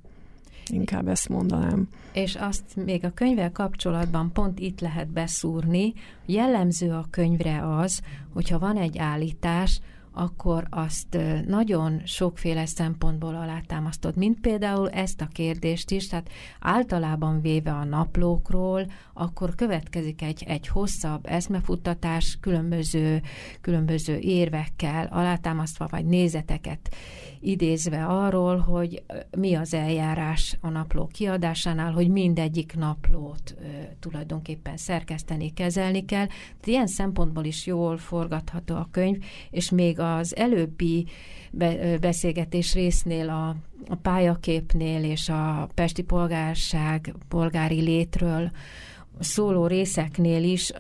[0.68, 1.88] Inkább ezt mondanám.
[2.14, 5.94] És azt még a könyvvel kapcsolatban pont itt lehet beszúrni,
[6.26, 8.02] jellemző a könyvre az,
[8.34, 9.80] hogyha van egy állítás,
[10.18, 17.72] akkor azt nagyon sokféle szempontból alátámasztod, mint például ezt a kérdést is, tehát általában véve
[17.72, 23.22] a naplókról, akkor következik egy, egy hosszabb eszmefuttatás különböző,
[23.62, 26.96] különböző érvekkel alátámasztva, vagy nézeteket
[27.48, 29.04] idézve arról, hogy
[29.38, 33.66] mi az eljárás a napló kiadásánál, hogy mindegyik naplót ö,
[34.00, 36.26] tulajdonképpen szerkeszteni, kezelni kell.
[36.26, 41.06] De ilyen szempontból is jól forgatható a könyv, és még az előbbi
[41.52, 43.56] be, beszélgetés résznél a,
[43.88, 48.52] a pályaképnél és a pesti polgárság, polgári létről
[49.20, 50.72] szóló részeknél is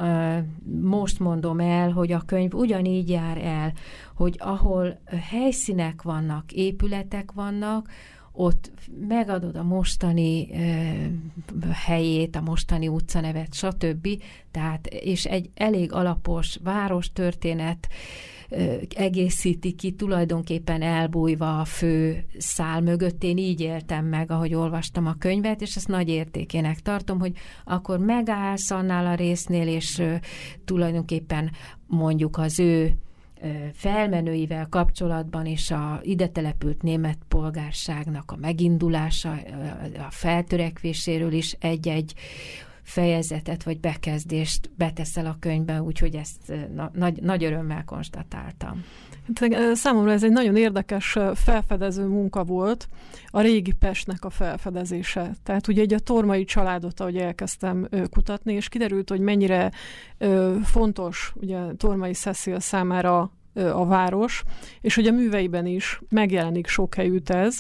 [0.82, 3.73] most mondom el, hogy a könyv ugyanígy jár el,
[4.15, 7.89] hogy ahol helyszínek vannak, épületek vannak,
[8.32, 8.71] ott
[9.08, 10.50] megadod a mostani
[11.71, 14.08] helyét, a mostani utcanevet, stb.
[14.52, 17.88] Tehát, és egy elég alapos várostörténet
[18.95, 23.23] egészíti ki, tulajdonképpen elbújva a fő szál mögött.
[23.23, 27.33] Én így éltem meg, ahogy olvastam a könyvet, és ezt nagy értékének tartom, hogy
[27.65, 30.03] akkor megállsz annál a résznél, és
[30.65, 31.51] tulajdonképpen
[31.88, 32.97] mondjuk az ő
[33.73, 39.31] felmenőivel kapcsolatban és a ide települt német polgárságnak a megindulása,
[39.97, 42.13] a feltörekvéséről is egy-egy
[42.88, 48.84] fejezetet vagy bekezdést beteszel a könyvbe, úgyhogy ezt na, nagy, nagy örömmel konstatáltam.
[49.39, 52.88] Hát, számomra ez egy nagyon érdekes felfedező munka volt,
[53.26, 55.32] a régi Pestnek a felfedezése.
[55.43, 59.71] Tehát ugye egy a tormai családot, ahogy elkezdtem kutatni, és kiderült, hogy mennyire
[60.63, 64.43] fontos ugye tormai Cecil számára a város,
[64.82, 67.60] és hogy a műveiben is megjelenik sok helyütt ez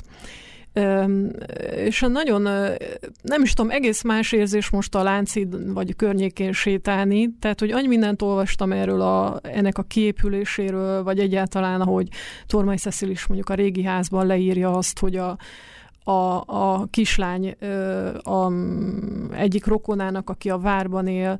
[1.75, 2.41] és nagyon,
[3.21, 7.87] nem is tudom, egész más érzés most a Láncid vagy környékén sétálni, tehát, hogy annyi
[7.87, 12.07] mindent olvastam erről a, ennek a kiépüléséről, vagy egyáltalán, ahogy
[12.45, 15.37] Tormai Cecil is mondjuk a régi házban leírja azt, hogy a,
[16.07, 17.55] a, a kislány
[18.23, 18.51] a,
[19.33, 21.39] egyik rokonának, aki a várban él,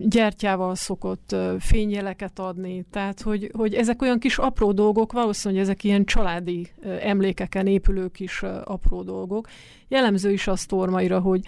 [0.00, 6.04] gyertyával szokott fényjeleket adni, tehát hogy, hogy ezek olyan kis apró dolgok, valószínűleg ezek ilyen
[6.04, 6.68] családi
[7.00, 9.48] emlékeken épülő kis apró dolgok.
[9.88, 11.40] Jellemző is az Tormaira, hogy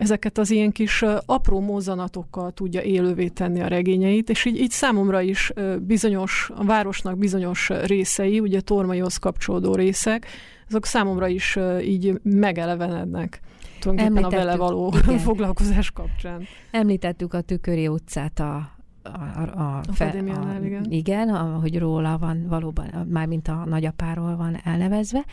[0.00, 5.20] ezeket az ilyen kis apró mozzanatokkal tudja élővé tenni a regényeit, és így, így számomra
[5.20, 10.26] is bizonyos, a városnak bizonyos részei, ugye Tormaihoz kapcsolódó részek,
[10.68, 13.40] azok számomra is így megelevenednek
[13.80, 15.18] tulajdonképpen a vele való igen.
[15.28, 16.42] foglalkozás kapcsán.
[16.70, 20.86] Említettük a Tüköri utcát a a, a, a, fe, a igen.
[20.88, 25.24] Igen, ahogy róla van valóban, mármint a nagyapáról van elnevezve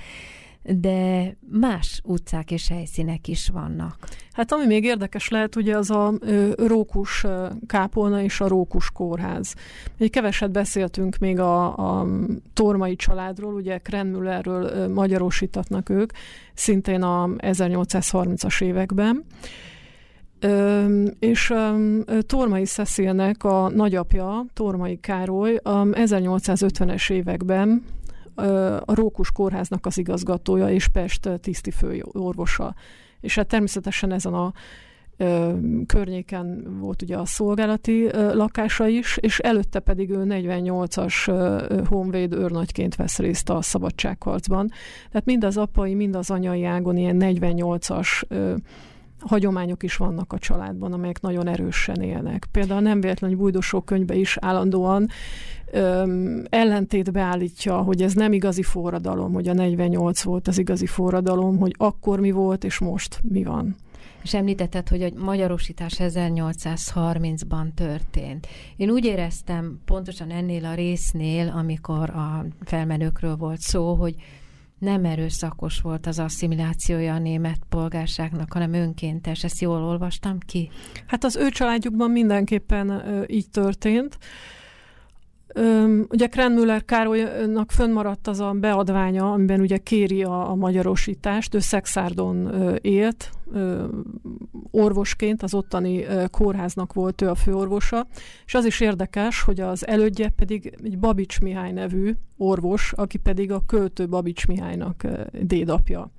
[0.75, 3.95] de más utcák és helyszínek is vannak.
[4.31, 6.13] Hát ami még érdekes lehet, ugye az a
[6.55, 7.25] Rókus
[7.67, 9.55] kápolna és a Rókus kórház.
[9.97, 12.07] Egy keveset beszéltünk még a, a
[12.53, 16.11] Tormai családról, ugye Krenmüllerről magyarosítatnak ők,
[16.53, 19.25] szintén a 1830-as években.
[20.39, 20.85] Ö,
[21.19, 27.83] és ö, Tormai Cecilnek a nagyapja, Tormai Károly a 1850-es években
[28.85, 32.75] a Rókus kórháznak az igazgatója és Pest tiszti főorvosa.
[33.19, 34.53] És hát természetesen ezen a
[35.85, 42.95] környéken volt ugye a szolgálati lakása is, és előtte pedig ő 48-as ö, honvéd őrnagyként
[42.95, 44.71] vesz részt a szabadságharcban.
[45.09, 48.55] Tehát mind az apai, mind az anyai ágon ilyen 48-as ö,
[49.27, 52.47] hagyományok is vannak a családban, amelyek nagyon erősen élnek.
[52.51, 55.07] Például nem véletlenül Bújdosó könyvbe is állandóan
[55.71, 61.57] öm, ellentétbe állítja, hogy ez nem igazi forradalom, hogy a 48 volt az igazi forradalom,
[61.57, 63.75] hogy akkor mi volt, és most mi van.
[64.23, 68.47] És említetted, hogy a magyarosítás 1830-ban történt.
[68.75, 74.15] Én úgy éreztem pontosan ennél a résznél, amikor a felmenőkről volt szó, hogy
[74.79, 79.43] nem erőszakos volt az asszimilációja a német polgárságnak, hanem önkéntes.
[79.43, 80.69] Ezt jól olvastam ki?
[81.07, 84.17] Hát az ő családjukban mindenképpen így történt.
[85.53, 91.59] Öm, ugye Krenmüller Károlynak fönnmaradt az a beadványa, amiben ugye kéri a, a magyarosítást, ő
[91.59, 93.31] Szexárdon élt,
[94.71, 98.07] orvosként, az ottani kórháznak volt ő a főorvosa,
[98.45, 103.51] és az is érdekes, hogy az elődje pedig egy Babics Mihály nevű orvos, aki pedig
[103.51, 105.07] a költő Babics Mihálynak
[105.41, 106.11] dédapja.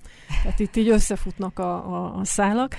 [0.43, 2.75] Tehát itt így összefutnak a, a, a szálak.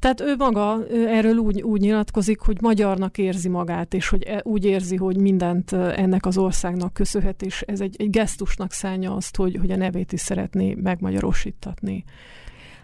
[0.00, 4.64] Tehát ő maga erről úgy, úgy nyilatkozik, hogy magyarnak érzi magát, és hogy e, úgy
[4.64, 9.56] érzi, hogy mindent ennek az országnak köszönhet, és ez egy, egy gesztusnak szállja azt, hogy,
[9.60, 12.04] hogy a nevét is szeretné megmagyarosítatni.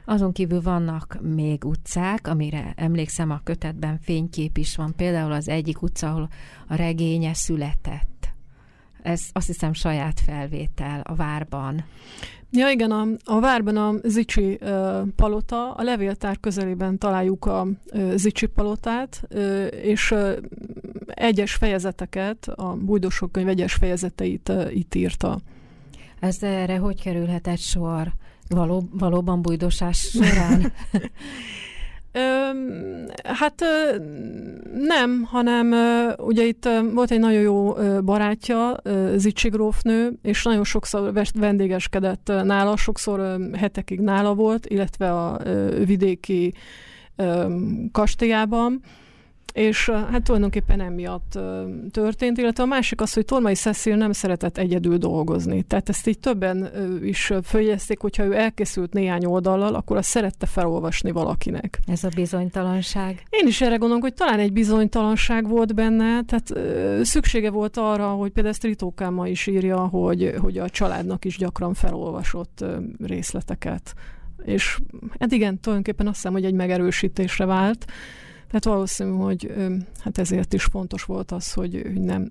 [0.05, 4.95] Azon kívül vannak még utcák, amire emlékszem a kötetben fénykép is van.
[4.97, 6.29] Például az egyik utca, ahol
[6.69, 8.29] a regénye született.
[9.03, 11.85] Ez azt hiszem saját felvétel a várban.
[12.57, 18.15] Ja igen, a, a várban a Zicsi uh, palota, a levéltár közelében találjuk a uh,
[18.15, 20.37] Zicsi palotát, uh, és uh,
[21.07, 25.41] egyes fejezeteket, a Bújdosok könyv egyes fejezeteit uh, itt írta.
[26.21, 28.13] Ez erre hogy kerülhetett sor?
[28.49, 30.73] Való, valóban bújdosás során?
[33.23, 33.65] Hát
[34.75, 35.75] nem, hanem
[36.19, 37.73] ugye itt volt egy nagyon jó
[38.05, 38.77] barátja,
[39.15, 45.41] Zicsi grófnő, és nagyon sokszor vendégeskedett nála, sokszor hetekig nála volt, illetve a
[45.85, 46.55] vidéki
[47.93, 48.81] kastélyában
[49.57, 51.39] és hát tulajdonképpen emiatt
[51.91, 55.63] történt, illetve a másik az, hogy Tormai Cecil nem szeretett egyedül dolgozni.
[55.63, 56.71] Tehát ezt így többen
[57.03, 61.79] is följezték, hogyha ő elkészült néhány oldallal, akkor azt szerette felolvasni valakinek.
[61.87, 63.23] Ez a bizonytalanság?
[63.31, 66.53] Én is erre gondolom, hogy talán egy bizonytalanság volt benne, tehát
[67.05, 71.75] szüksége volt arra, hogy például ezt Ritókáma is írja, hogy, hogy a családnak is gyakran
[71.75, 72.65] felolvasott
[73.05, 73.95] részleteket.
[74.45, 74.79] És
[75.19, 77.85] hát igen, tulajdonképpen azt hiszem, hogy egy megerősítésre vált,
[78.47, 79.53] tehát valószínű, hogy
[79.99, 82.31] hát ezért is fontos volt az, hogy nem,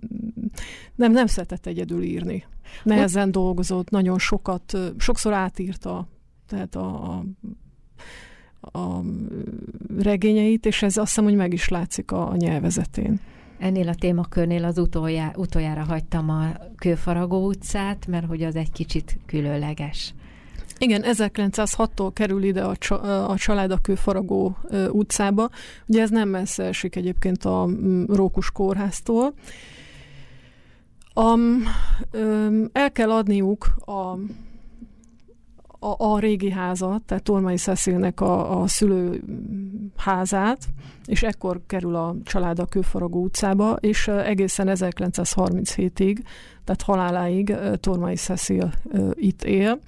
[0.96, 2.44] nem, nem szeretett egyedül írni.
[2.84, 6.08] Nehezen dolgozott, nagyon sokat, sokszor átírta,
[6.48, 7.24] tehát a, a
[8.72, 9.02] a
[9.98, 13.20] regényeit, és ez azt hiszem, hogy meg is látszik a, a nyelvezetén.
[13.58, 19.18] Ennél a témakörnél az utoljá, utoljára hagytam a Kőfaragó utcát, mert hogy az egy kicsit
[19.26, 20.14] különleges.
[20.78, 24.58] Igen, 1906-tól kerül ide a, csa, a család a Kőfaragó
[24.90, 25.50] utcába.
[25.88, 27.70] Ugye ez nem messze esik egyébként a
[28.08, 29.34] Rókus kórháztól.
[31.16, 31.64] Um,
[32.14, 34.18] um, el kell adniuk a
[35.86, 39.24] a, a régi házat, tehát Tormai Szeszélnek a, a szülő
[39.98, 40.68] házát,
[41.06, 46.18] és ekkor kerül a család a Kőfaragó utcába, és egészen 1937-ig,
[46.64, 48.74] tehát haláláig Tormai Szeszél
[49.14, 49.80] itt él.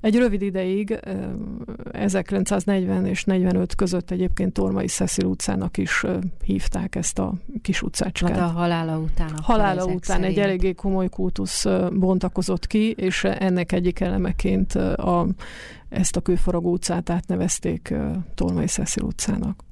[0.00, 1.00] Egy rövid ideig,
[1.92, 6.04] 1940 és 45 között egyébként Tormai Szeszél utcának is
[6.44, 8.30] hívták ezt a kis utcácskát.
[8.30, 9.30] Hát a halála után.
[9.36, 10.24] A halála után szerint.
[10.24, 15.26] egy eléggé komoly kultusz bontakozott ki, és ennek egyik elemeként a,
[15.88, 17.94] ezt a Kőfaragó utcát átnevezték
[18.34, 19.66] Tormai Szeszél utcának.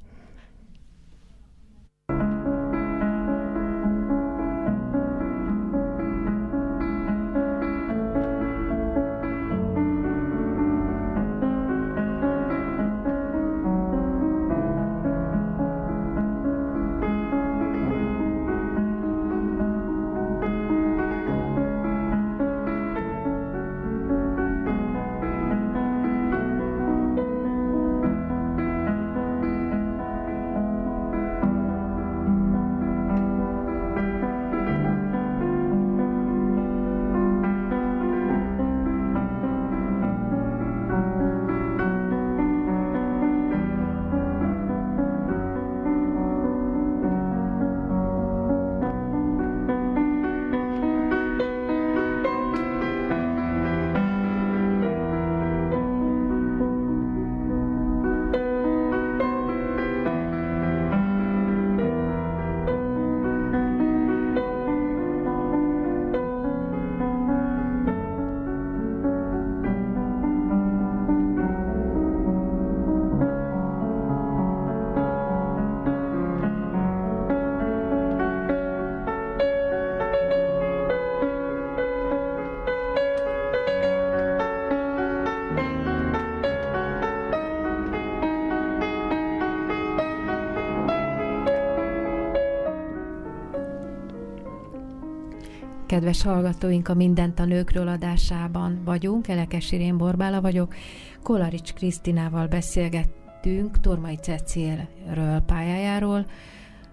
[95.96, 99.28] Kedves hallgatóink, a Mindent a nőkről adásában vagyunk.
[99.28, 100.74] Elekes Irén Borbála vagyok.
[101.22, 106.26] Kolarics Krisztinával beszélgettünk Tormai Cecilről pályájáról.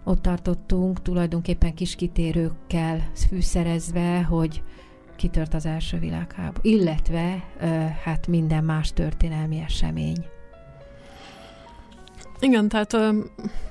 [0.03, 4.61] Ott tartottunk tulajdonképpen kis kitérőkkel fűszerezve, hogy
[5.15, 7.43] kitört az első világháború, illetve
[8.03, 10.25] hát minden más történelmi esemény.
[12.43, 13.09] Igen, tehát ö,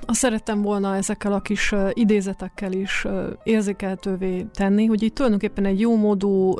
[0.05, 5.65] azt szerettem volna ezekkel a kis ö, idézetekkel is ö, érzékeltővé tenni, hogy itt tulajdonképpen
[5.65, 6.53] egy jó módú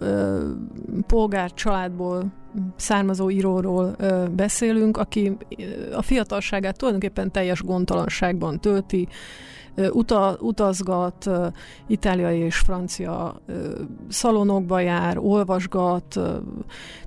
[1.07, 2.31] polgár családból
[2.75, 3.95] származó íróról
[4.35, 5.37] beszélünk, aki
[5.95, 9.07] a fiatalságát tulajdonképpen teljes gondtalanságban tölti,
[9.91, 11.29] uta, utazgat,
[11.87, 13.41] itáliai és francia
[14.07, 16.19] szalonokba jár, olvasgat,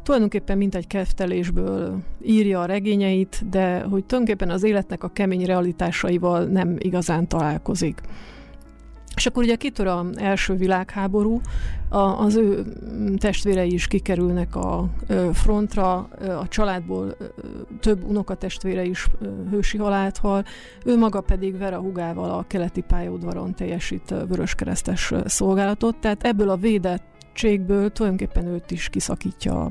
[0.03, 6.45] tulajdonképpen mint egy keftelésből írja a regényeit, de hogy tulajdonképpen az életnek a kemény realitásaival
[6.45, 8.01] nem igazán találkozik.
[9.17, 11.41] És akkor ugye kitör az első világháború,
[11.89, 12.65] a, az ő
[13.17, 14.89] testvérei is kikerülnek a
[15.33, 15.95] frontra,
[16.41, 17.17] a családból
[17.81, 19.07] több unokatestvére is
[19.51, 20.45] hősi halált hal,
[20.85, 27.91] ő maga pedig Vera hugával a keleti pályaudvaron teljesít vöröskeresztes szolgálatot, tehát ebből a védettségből
[27.91, 29.71] tulajdonképpen őt is kiszakítja a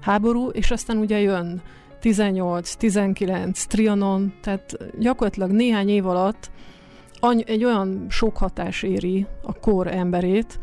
[0.00, 1.62] háború, és aztán ugye jön
[2.00, 6.50] 18, 19, Trianon, tehát gyakorlatilag néhány év alatt
[7.46, 10.60] egy olyan sok hatás éri a kor emberét,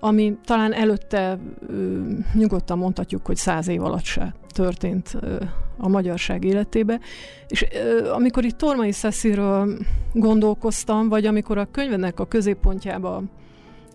[0.00, 1.38] ami talán előtte
[1.68, 2.02] ö,
[2.34, 5.36] nyugodtan mondhatjuk, hogy száz év alatt se történt ö,
[5.76, 7.00] a magyarság életébe.
[7.48, 9.78] És ö, amikor itt Tormai Szeszéről
[10.12, 13.22] gondolkoztam, vagy amikor a könyvenek a középpontjába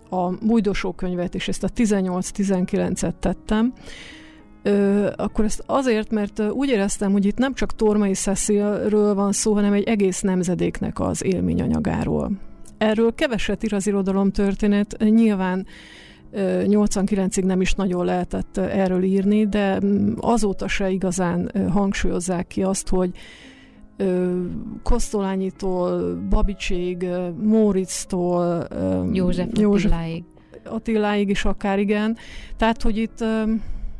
[0.09, 3.74] a bújdosó könyvet, és ezt a 18-19-et tettem,
[4.64, 9.53] Ö, akkor ezt azért, mert úgy éreztem, hogy itt nem csak Tormai Cecilről van szó,
[9.53, 12.32] hanem egy egész nemzedéknek az élményanyagáról.
[12.78, 15.66] Erről keveset ír az irodalom történet, nyilván
[16.36, 22.89] 89-ig nem is nagyon lehetett erről írni, de mm, azóta se igazán hangsúlyozzák ki azt,
[22.89, 23.09] hogy
[24.84, 27.07] Kosztolányitól, Babicsig,
[27.41, 28.68] Móricztól,
[29.11, 30.24] József, József Attiláig.
[30.66, 32.18] Attiláig is akár igen.
[32.57, 33.26] Tehát, hogy itt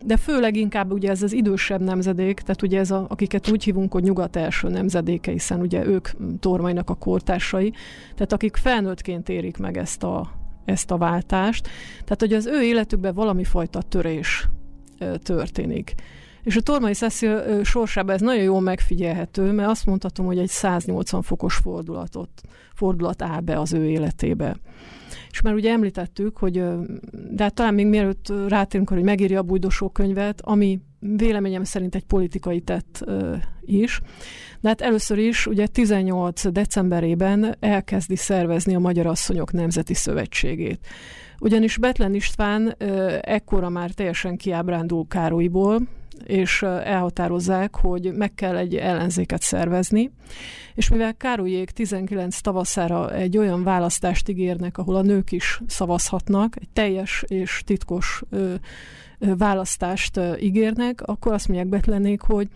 [0.06, 3.93] de főleg inkább ugye ez az idősebb nemzedék, tehát ugye ez a, akiket úgy hívunk,
[3.93, 7.74] hogy nyugat első nemzedéke, hiszen ugye ők Tormainak a kortársai,
[8.16, 10.32] tehát akik felnőttként érik meg ezt a,
[10.66, 14.47] ezt a váltást, tehát hogy az ő életükben valami fajta törés
[15.24, 15.95] történik.
[16.43, 21.22] És a Tormai Cecil sorsában ez nagyon jól megfigyelhető, mert azt mondhatom, hogy egy 180
[21.22, 22.30] fokos fordulatot,
[22.74, 24.56] fordulat áll be az ő életébe.
[25.34, 26.54] És már ugye említettük, hogy
[27.32, 32.04] de hát talán még mielőtt rátérünk hogy megírja a bújdosó könyvet, ami véleményem szerint egy
[32.04, 33.06] politikai tett
[33.62, 34.02] is.
[34.60, 40.88] De hát először is ugye 18 decemberében elkezdi szervezni a Magyar Asszonyok Nemzeti Szövetségét.
[41.40, 42.76] Ugyanis Betlen István
[43.22, 45.82] ekkora már teljesen kiábrándul Károlyból,
[46.26, 50.11] és elhatározzák, hogy meg kell egy ellenzéket szervezni,
[50.76, 56.70] és mivel Károlyék 19 tavaszára egy olyan választást ígérnek, ahol a nők is szavazhatnak, egy
[56.74, 58.24] teljes és titkos
[59.20, 62.47] választást ígérnek, akkor azt mondják Betlenék, hogy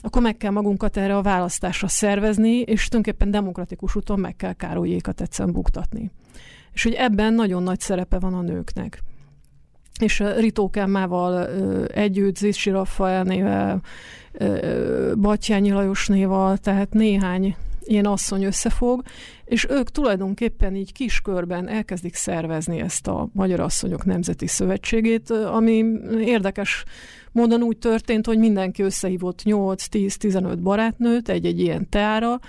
[0.00, 5.20] akkor meg kell magunkat erre a választásra szervezni, és tulajdonképpen demokratikus úton meg kell Károlyékat
[5.20, 6.10] egyszerűen buktatni.
[6.72, 9.02] És hogy ebben nagyon nagy szerepe van a nőknek
[10.00, 11.46] és Ritó Kemmával
[11.86, 13.80] együtt, Zicsi Raffaelnével,
[15.14, 19.02] Batyányi Lajosnéval, tehát néhány ilyen asszony összefog,
[19.44, 25.84] és ők tulajdonképpen így kiskörben elkezdik szervezni ezt a Magyar Asszonyok Nemzeti Szövetségét, ami
[26.20, 26.84] érdekes
[27.32, 32.40] módon úgy történt, hogy mindenki összehívott 8-10-15 barátnőt egy-egy ilyen teára,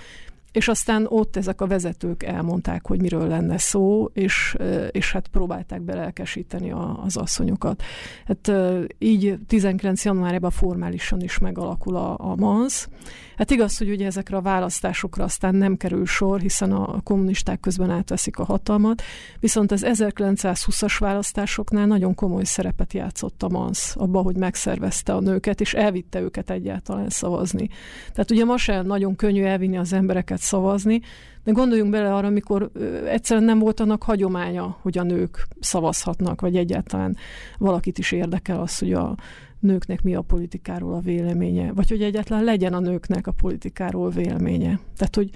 [0.56, 4.56] és aztán ott ezek a vezetők elmondták, hogy miről lenne szó, és,
[4.90, 7.82] és hát próbálták belelkesíteni a, az asszonyokat.
[8.26, 8.52] Hát
[8.98, 10.04] így 19.
[10.04, 12.88] januárjában formálisan is megalakul a, a MANS.
[13.36, 17.90] Hát igaz, hogy ugye ezekre a választásokra aztán nem kerül sor, hiszen a kommunisták közben
[17.90, 19.02] átveszik a hatalmat,
[19.40, 25.60] viszont az 1920-as választásoknál nagyon komoly szerepet játszott a MANS abban, hogy megszervezte a nőket,
[25.60, 27.68] és elvitte őket egyáltalán szavazni.
[28.12, 31.00] Tehát ugye ma sem nagyon könnyű elvinni az embereket szavazni,
[31.44, 32.70] de gondoljunk bele arra, amikor
[33.06, 37.16] egyszerűen nem volt annak hagyománya, hogy a nők szavazhatnak, vagy egyáltalán
[37.58, 39.16] valakit is érdekel az, hogy a
[39.60, 44.80] nőknek mi a politikáról a véleménye, vagy hogy egyáltalán legyen a nőknek a politikáról véleménye.
[44.96, 45.30] Tehát, hogy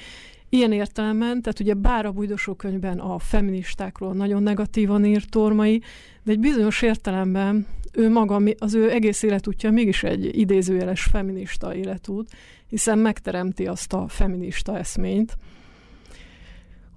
[0.48, 5.82] ilyen értelemben, tehát ugye bár a bújdosó könyvben a feministákról nagyon negatívan írt Tormai,
[6.22, 12.30] de egy bizonyos értelemben ő maga, az ő egész életútja mégis egy idézőjeles feminista életút,
[12.70, 15.36] hiszen megteremti azt a feminista eszményt,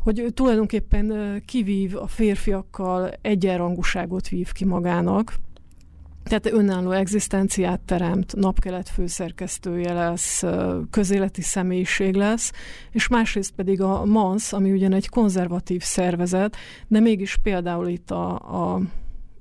[0.03, 5.34] hogy tulajdonképpen kivív a férfiakkal egyenrangúságot vív ki magának,
[6.24, 10.43] tehát önálló egzisztenciát teremt, napkelet főszerkesztője lesz,
[10.89, 12.51] közéleti személyiség lesz,
[12.91, 16.55] és másrészt pedig a MANS, ami ugyan egy konzervatív szervezet,
[16.88, 18.82] de mégis például itt a, a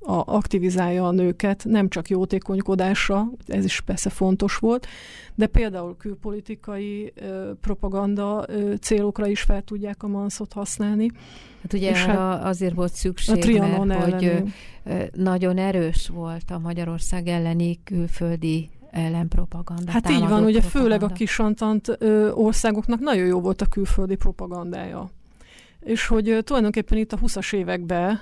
[0.05, 4.87] a, aktivizálja a nőket, nem csak jótékonykodásra, ez is persze fontos volt,
[5.35, 11.11] de például külpolitikai ö, propaganda ö, célokra is fel tudják a manszot használni.
[11.61, 14.43] Hát ugye és hát azért volt szükség, a mert hogy
[14.83, 19.91] ö, nagyon erős volt a Magyarország elleni külföldi ellenpropaganda.
[19.91, 20.69] Hát így van, ugye propaganda.
[20.69, 25.09] főleg a kisantant ö, országoknak nagyon jó volt a külföldi propagandája.
[25.79, 28.19] És hogy ö, tulajdonképpen itt a 20-as években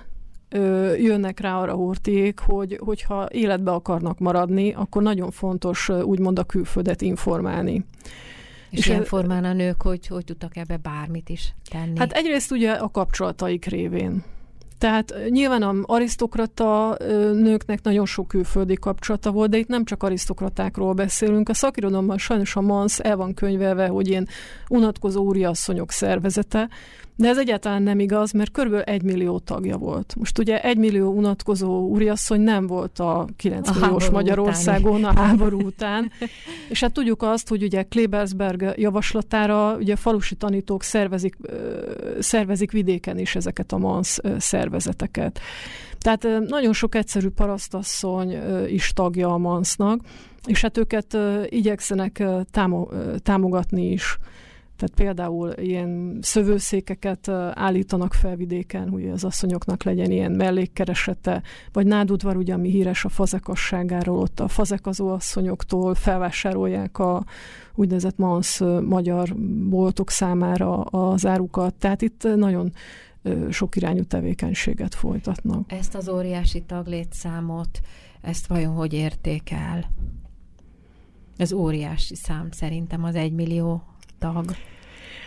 [0.51, 6.43] ö, jönnek rá arra hurték, hogy hogyha életbe akarnak maradni, akkor nagyon fontos úgymond a
[6.43, 7.85] külföldet informálni.
[8.69, 11.97] És, és ilyen formán a nők, hogy, hogy tudtak ebbe bármit is tenni?
[11.97, 14.23] Hát egyrészt ugye a kapcsolataik révén.
[14.81, 16.97] Tehát nyilván a arisztokrata
[17.33, 21.49] nőknek nagyon sok külföldi kapcsolata volt, de itt nem csak arisztokratákról beszélünk.
[21.49, 24.27] A szakirodalomban sajnos a MANS el van könyvelve, hogy ilyen
[24.67, 26.69] unatkozó úriasszonyok szervezete,
[27.21, 30.15] de ez egyáltalán nem igaz, mert körülbelül egy millió tagja volt.
[30.17, 35.17] Most ugye egy millió unatkozó úriasszony nem volt a 9 a milliós Magyarországon utáni.
[35.17, 36.11] a háború után.
[36.69, 41.35] És hát tudjuk azt, hogy ugye Klebersberg javaslatára ugye falusi tanítók szervezik,
[42.19, 45.39] szervezik vidéken is ezeket a MANS szervezeteket.
[45.99, 50.01] Tehát nagyon sok egyszerű parasztasszony is tagja a MANS-nak,
[50.45, 51.17] és hát őket
[51.49, 52.23] igyekszenek
[53.23, 54.17] támogatni is.
[54.81, 62.37] Tehát például ilyen szövőszékeket állítanak fel vidéken, hogy az asszonyoknak legyen ilyen mellékkeresete, vagy Nádudvar,
[62.37, 67.23] ugye, ami híres a fazekasságáról, ott a fazekozó asszonyoktól felvásárolják a
[67.75, 69.35] úgynevezett mansz magyar
[69.69, 71.73] boltok számára az árukat.
[71.73, 72.73] Tehát itt nagyon
[73.49, 75.71] sok irányú tevékenységet folytatnak.
[75.71, 77.79] Ezt az óriási taglétszámot,
[78.21, 79.91] ezt vajon hogy értékel?
[81.37, 83.83] Ez óriási szám szerintem az egymillió
[84.21, 84.45] tag.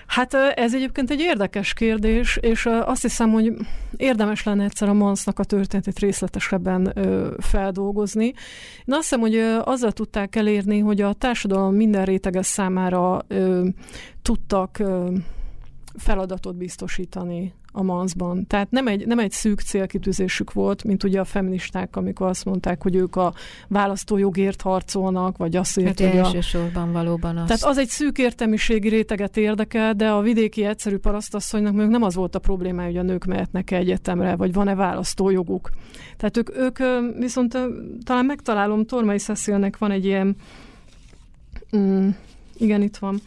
[0.06, 3.52] Hát ez egyébként egy érdekes kérdés, és azt hiszem, hogy
[3.96, 6.94] érdemes lenne egyszer a Mansznak a történetét részletesebben
[7.38, 8.24] feldolgozni.
[8.24, 13.26] Én azt hiszem, hogy azzal tudták elérni, hogy a társadalom minden rétege számára
[14.22, 14.82] tudtak
[15.96, 18.46] feladatot biztosítani a manszban.
[18.46, 22.82] Tehát nem egy, nem egy szűk célkitűzésük volt, mint ugye a feministák, amikor azt mondták,
[22.82, 23.34] hogy ők a
[23.68, 26.92] választójogért harcolnak, vagy azért, hát hogy elsősorban a...
[26.92, 27.46] valóban az.
[27.46, 32.14] Tehát az egy szűk értelmiségi réteget érdekel, de a vidéki egyszerű parasztasszonynak még nem az
[32.14, 35.70] volt a problémája, hogy a nők mehetnek -e egyetemre, vagy van-e választójoguk.
[36.16, 36.78] Tehát ők, ők
[37.18, 37.58] viszont
[38.04, 40.36] talán megtalálom, Tormai Cecilnek van egy ilyen,
[41.76, 42.08] mm,
[42.58, 43.20] igen, itt van,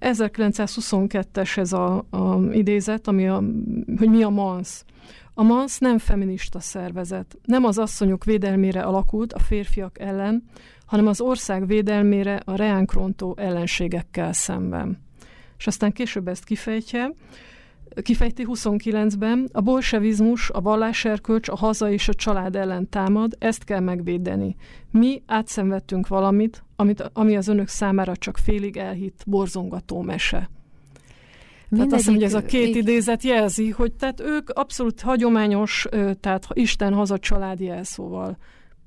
[0.00, 3.42] 1922-es ez a, a idézet, ami a,
[3.98, 4.84] hogy mi a MANS.
[5.34, 10.44] A MANS nem feminista szervezet, nem az asszonyok védelmére alakult a férfiak ellen,
[10.86, 14.98] hanem az ország védelmére a reánkrontó ellenségekkel szemben.
[15.58, 17.12] És aztán később ezt kifejtje,
[18.02, 23.80] kifejti 29-ben, a bolsevizmus, a valláserkölcs, a haza és a család ellen támad, ezt kell
[23.80, 24.56] megvédeni.
[24.90, 30.50] Mi átszenvedtünk valamit, amit, ami az önök számára csak félig elhitt borzongató mese.
[31.70, 35.86] Tehát azt mondja, hogy ez a két idézet jelzi, hogy tehát ők abszolút hagyományos,
[36.20, 38.36] tehát Isten haza család jelszóval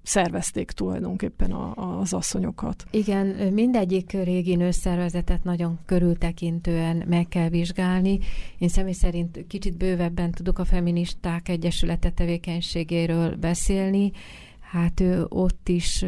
[0.04, 2.86] szervezték tulajdonképpen a, az asszonyokat.
[2.92, 8.20] Igen, mindegyik régi nőszervezetet nagyon körültekintően meg kell vizsgálni.
[8.58, 14.12] Én személy szerint kicsit bővebben tudok a feministák egyesülete tevékenységéről beszélni.
[14.60, 16.06] Hát ő ott is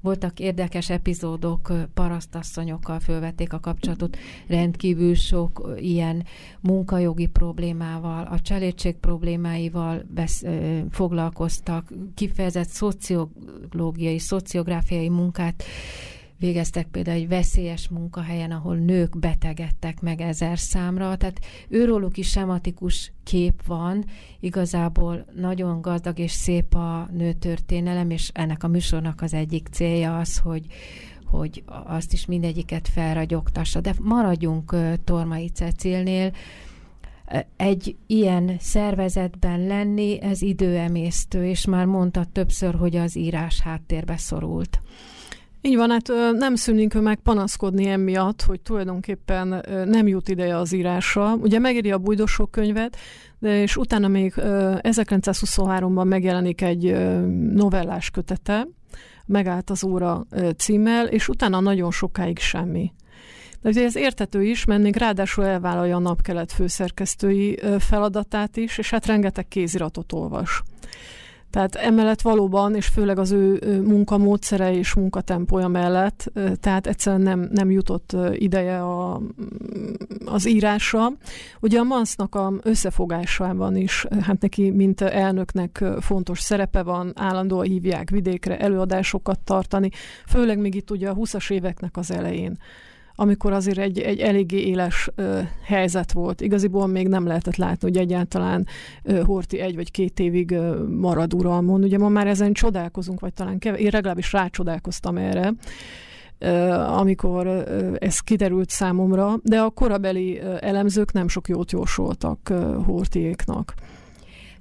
[0.00, 6.24] voltak érdekes epizódok, parasztasszonyokkal fölvették a kapcsolatot, rendkívül sok ilyen
[6.60, 10.42] munkajogi problémával, a cselédség problémáival besz,
[10.90, 15.64] foglalkoztak, kifejezett szociológiai, szociográfiai munkát
[16.40, 23.12] végeztek például egy veszélyes munkahelyen, ahol nők betegedtek meg ezer számra, tehát őróluk is sematikus
[23.24, 24.04] kép van,
[24.40, 30.38] igazából nagyon gazdag és szép a nőtörténelem, és ennek a műsornak az egyik célja az,
[30.38, 30.66] hogy,
[31.24, 33.80] hogy azt is mindegyiket felragyogtassa.
[33.80, 36.32] De maradjunk Tormai Cecilnél,
[37.56, 44.80] egy ilyen szervezetben lenni, ez időemésztő, és már mondta többször, hogy az írás háttérbe szorult.
[45.62, 51.34] Így van, hát nem szűnünk meg panaszkodni emiatt, hogy tulajdonképpen nem jut ideje az írásra.
[51.34, 52.96] Ugye megéri a bújdosok könyvet,
[53.38, 56.96] de és utána még 1923-ban megjelenik egy
[57.52, 58.66] novellás kötete,
[59.26, 62.92] megállt az óra címmel, és utána nagyon sokáig semmi.
[63.62, 68.90] De ugye ez értető is, mert még ráadásul elvállalja a napkelet főszerkesztői feladatát is, és
[68.90, 70.62] hát rengeteg kéziratot olvas.
[71.50, 77.70] Tehát emellett valóban, és főleg az ő munkamódszere és munkatempója mellett, tehát egyszerűen nem, nem
[77.70, 79.20] jutott ideje a,
[80.24, 81.06] az írásra.
[81.60, 88.10] Ugye a Mansznak a összefogásában is, hát neki, mint elnöknek fontos szerepe van, állandóan hívják
[88.10, 89.90] vidékre előadásokat tartani,
[90.26, 92.58] főleg még itt ugye a 20-as éveknek az elején
[93.20, 96.40] amikor azért egy, egy eléggé éles ö, helyzet volt.
[96.40, 98.66] Igaziból még nem lehetett látni, hogy egyáltalán
[99.02, 101.82] ö, Horti egy vagy két évig ö, marad uralmon.
[101.82, 105.52] Ugye ma már ezen csodálkozunk, vagy talán kevés, én legalábbis rácsodálkoztam erre,
[106.86, 107.46] amikor
[107.98, 112.52] ez kiderült számomra, de a korabeli elemzők nem sok jót jósoltak
[112.86, 113.74] Hortiéknak.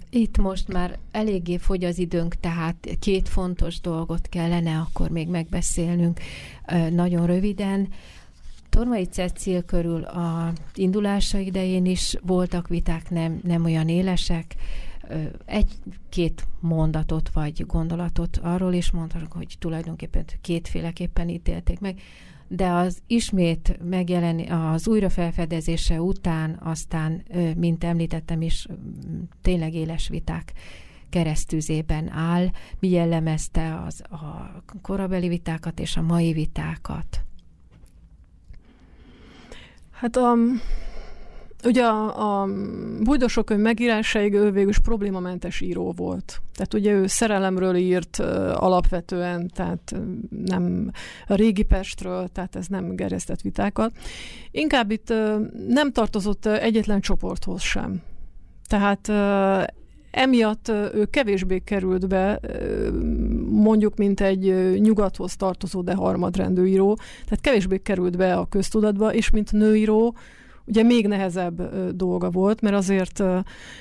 [0.09, 6.19] Itt most már eléggé fogy az időnk, tehát két fontos dolgot kellene akkor még megbeszélnünk
[6.89, 7.87] nagyon röviden.
[8.69, 14.55] Tormai Cecil körül a indulása idején is voltak viták, nem, nem olyan élesek.
[15.45, 22.01] Egy-két mondatot vagy gondolatot arról is mondhatok, hogy tulajdonképpen kétféleképpen ítélték meg,
[22.47, 27.23] de az ismét megjeleni, az újrafelfedezése után aztán,
[27.57, 28.67] mint említettem is,
[29.41, 30.53] tényleg éles viták
[31.09, 32.47] keresztüzében áll.
[32.79, 37.23] Mi jellemezte az a korabeli vitákat és a mai vitákat?
[39.99, 40.35] Hát a,
[41.63, 42.47] ugye a, a
[42.99, 46.41] Bújdosok megírásaig ő végül is problémamentes író volt.
[46.53, 48.19] Tehát ugye ő szerelemről írt
[48.53, 49.95] alapvetően, tehát
[50.45, 50.91] nem
[51.27, 53.91] a régi Pestről, tehát ez nem gerjesztett vitákat.
[54.51, 55.13] Inkább itt
[55.67, 58.01] nem tartozott egyetlen csoporthoz sem.
[58.67, 59.07] Tehát
[60.11, 62.39] emiatt ő kevésbé került be,
[63.49, 69.29] mondjuk, mint egy nyugathoz tartozó, de harmadrendű író, tehát kevésbé került be a köztudatba, és
[69.29, 70.15] mint nőíró,
[70.65, 73.23] ugye még nehezebb dolga volt, mert azért,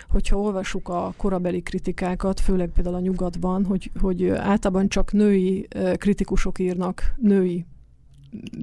[0.09, 6.59] hogyha olvasuk a korabeli kritikákat, főleg például a nyugatban, hogy, hogy általában csak női kritikusok
[6.59, 7.67] írnak női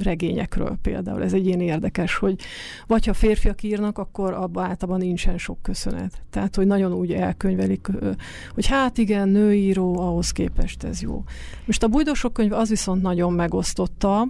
[0.03, 1.23] regényekről például.
[1.23, 2.39] Ez egy ilyen érdekes, hogy
[2.87, 6.21] vagy ha férfiak írnak, akkor abban általában nincsen sok köszönet.
[6.29, 7.87] Tehát, hogy nagyon úgy elkönyvelik,
[8.53, 11.23] hogy hát igen, nőíró, ahhoz képest ez jó.
[11.65, 14.27] Most a Bujdosok könyv az viszont nagyon megosztotta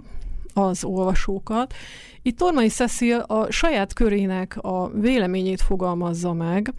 [0.54, 1.74] az olvasókat.
[2.22, 6.74] Itt Tormai Cecil a saját körének a véleményét fogalmazza meg,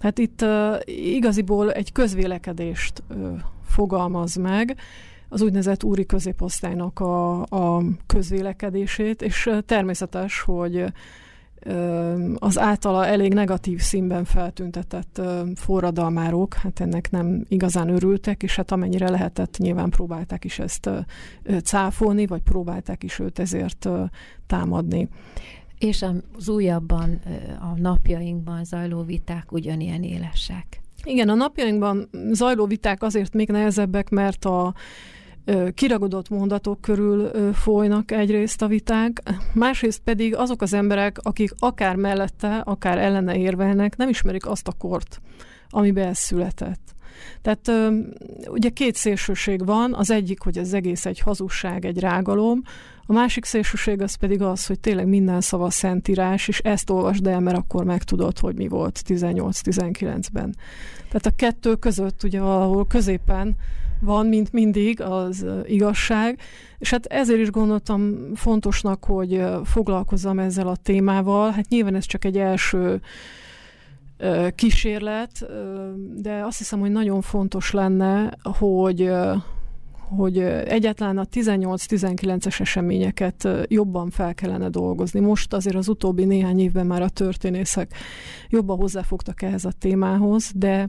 [0.00, 4.76] Hát itt uh, igaziból egy közvélekedést uh, fogalmaz meg,
[5.28, 10.84] az úgynevezett úri középosztálynak a, a közvélekedését, és természetes, hogy
[12.34, 15.20] az általa elég negatív színben feltüntetett
[15.54, 20.90] forradalmárok, hát ennek nem igazán örültek, és hát amennyire lehetett, nyilván próbálták is ezt
[21.62, 23.88] cáfolni, vagy próbálták is őt ezért
[24.46, 25.08] támadni.
[25.78, 26.04] És
[26.36, 27.20] az újabban,
[27.60, 30.80] a napjainkban zajló viták ugyanilyen élesek.
[31.06, 34.74] Igen, a napjainkban zajló viták azért még nehezebbek, mert a
[35.74, 39.22] kiragadott mondatok körül folynak egyrészt a viták,
[39.54, 44.72] másrészt pedig azok az emberek, akik akár mellette, akár ellene érvelnek, nem ismerik azt a
[44.78, 45.20] kort,
[45.70, 46.94] amiben ez született.
[47.42, 47.92] Tehát
[48.48, 52.62] ugye két szélsőség van, az egyik, hogy az egész egy hazugság, egy rágalom,
[53.08, 57.40] a másik szélsőség az pedig az, hogy tényleg minden szava szentírás, és ezt olvasd el,
[57.40, 60.56] mert akkor megtudod, hogy mi volt 18-19-ben.
[60.96, 63.56] Tehát a kettő között ugye valahol középen
[64.00, 66.40] van, mint mindig, az igazság,
[66.78, 71.50] és hát ezért is gondoltam fontosnak, hogy foglalkozzam ezzel a témával.
[71.50, 73.00] Hát nyilván ez csak egy első
[74.54, 75.46] kísérlet,
[76.16, 79.10] de azt hiszem, hogy nagyon fontos lenne, hogy
[80.16, 85.20] hogy egyáltalán a 18-19-es eseményeket jobban fel kellene dolgozni.
[85.20, 87.94] Most azért az utóbbi néhány évben már a történészek
[88.48, 90.88] jobban hozzáfogtak ehhez a témához, de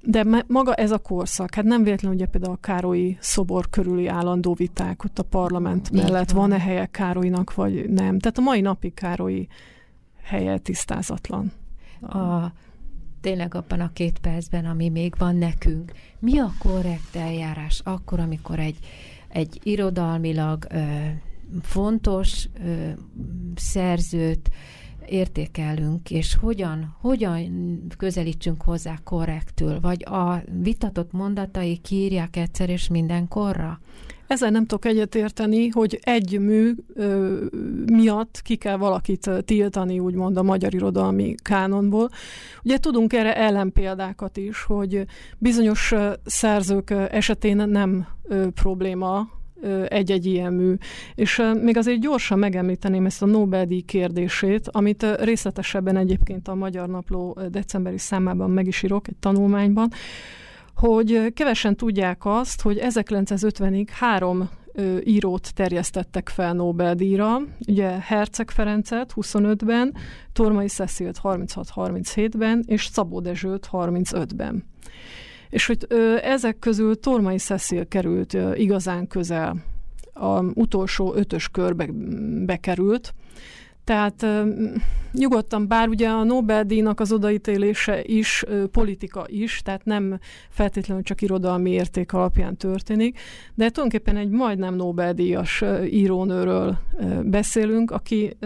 [0.00, 4.54] de maga ez a korszak, hát nem véletlenül ugye például a Károlyi szobor körüli állandó
[4.54, 6.40] viták ott a parlament mellett, van.
[6.40, 8.18] van-e helye Károlynak, vagy nem.
[8.18, 9.48] Tehát a mai napig Károlyi
[10.22, 11.52] helye tisztázatlan.
[12.00, 12.52] A,
[13.20, 18.58] tényleg abban a két percben, ami még van nekünk, mi a korrekt eljárás akkor, amikor
[18.58, 18.78] egy,
[19.28, 21.06] egy irodalmilag ö,
[21.62, 22.90] fontos ö,
[23.54, 24.50] szerzőt
[25.06, 27.50] értékelünk, és hogyan, hogyan
[27.96, 33.80] közelítsünk hozzá korrektül, vagy a vitatott mondatai kírják egyszer és mindenkorra?
[34.28, 37.36] Ezzel nem tudok egyetérteni, hogy egy mű ö,
[37.86, 42.08] miatt ki kell valakit tiltani, úgymond a magyar irodalmi kánonból.
[42.62, 45.04] Ugye tudunk erre ellenpéldákat is, hogy
[45.38, 49.28] bizonyos szerzők esetén nem ö, probléma
[49.88, 50.74] egy-egy ilyen mű.
[51.14, 57.38] És még azért gyorsan megemlíteném ezt a Nobel-díj kérdését, amit részletesebben egyébként a Magyar Napló
[57.50, 59.90] decemberi számában meg is írok egy tanulmányban,
[60.78, 64.50] hogy kevesen tudják azt, hogy 1950-ig három
[65.04, 67.38] írót terjesztettek fel Nobel-díjra.
[67.66, 69.94] Ugye Herceg Ferencet 25-ben,
[70.32, 74.64] Tormai Szeszilt 36-37-ben, és Szabó Dezsőt 35-ben.
[75.48, 75.86] És hogy
[76.22, 79.56] ezek közül Tormai Cecil került igazán közel,
[80.12, 81.88] a utolsó ötös körbe
[82.44, 83.14] bekerült,
[83.88, 84.26] tehát
[85.12, 90.18] nyugodtan, bár ugye a Nobel-díjnak az odaítélése is politika is, tehát nem
[90.48, 93.18] feltétlenül csak irodalmi érték alapján történik,
[93.54, 96.78] de tulajdonképpen egy majdnem Nobel-díjas írónőről
[97.22, 98.36] beszélünk, aki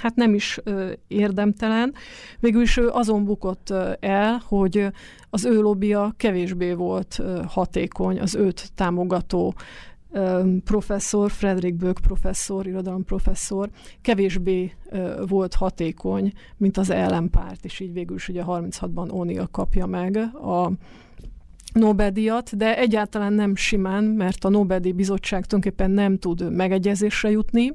[0.00, 0.60] hát nem is
[1.08, 1.94] érdemtelen,
[2.40, 4.86] végül is ő azon bukott el, hogy
[5.30, 9.54] az ő lobbia kevésbé volt hatékony az őt támogató
[10.64, 14.74] professzor, Frederick Böck professzor, irodalomprofesszor kevésbé
[15.26, 20.72] volt hatékony, mint az ellenpárt, és így végül is ugye 36-ban O'Neill kapja meg a
[21.72, 27.72] Nobel-díjat, de egyáltalán nem simán, mert a Nobel-díj bizottság tulajdonképpen nem tud megegyezésre jutni,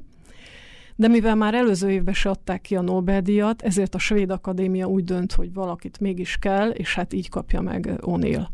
[0.96, 5.04] de mivel már előző évben se adták ki a Nobel-díjat, ezért a Svéd Akadémia úgy
[5.04, 8.46] dönt, hogy valakit mégis kell, és hát így kapja meg O'Neill.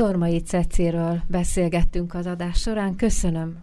[0.00, 2.96] Tormai Cecéről beszélgettünk az adás során.
[2.96, 3.62] Köszönöm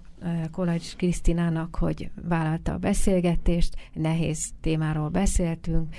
[0.52, 5.96] Kolács Krisztinának, hogy vállalta a beszélgetést, nehéz témáról beszéltünk.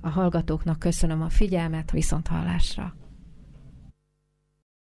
[0.00, 2.94] A hallgatóknak köszönöm a figyelmet, viszont hallásra.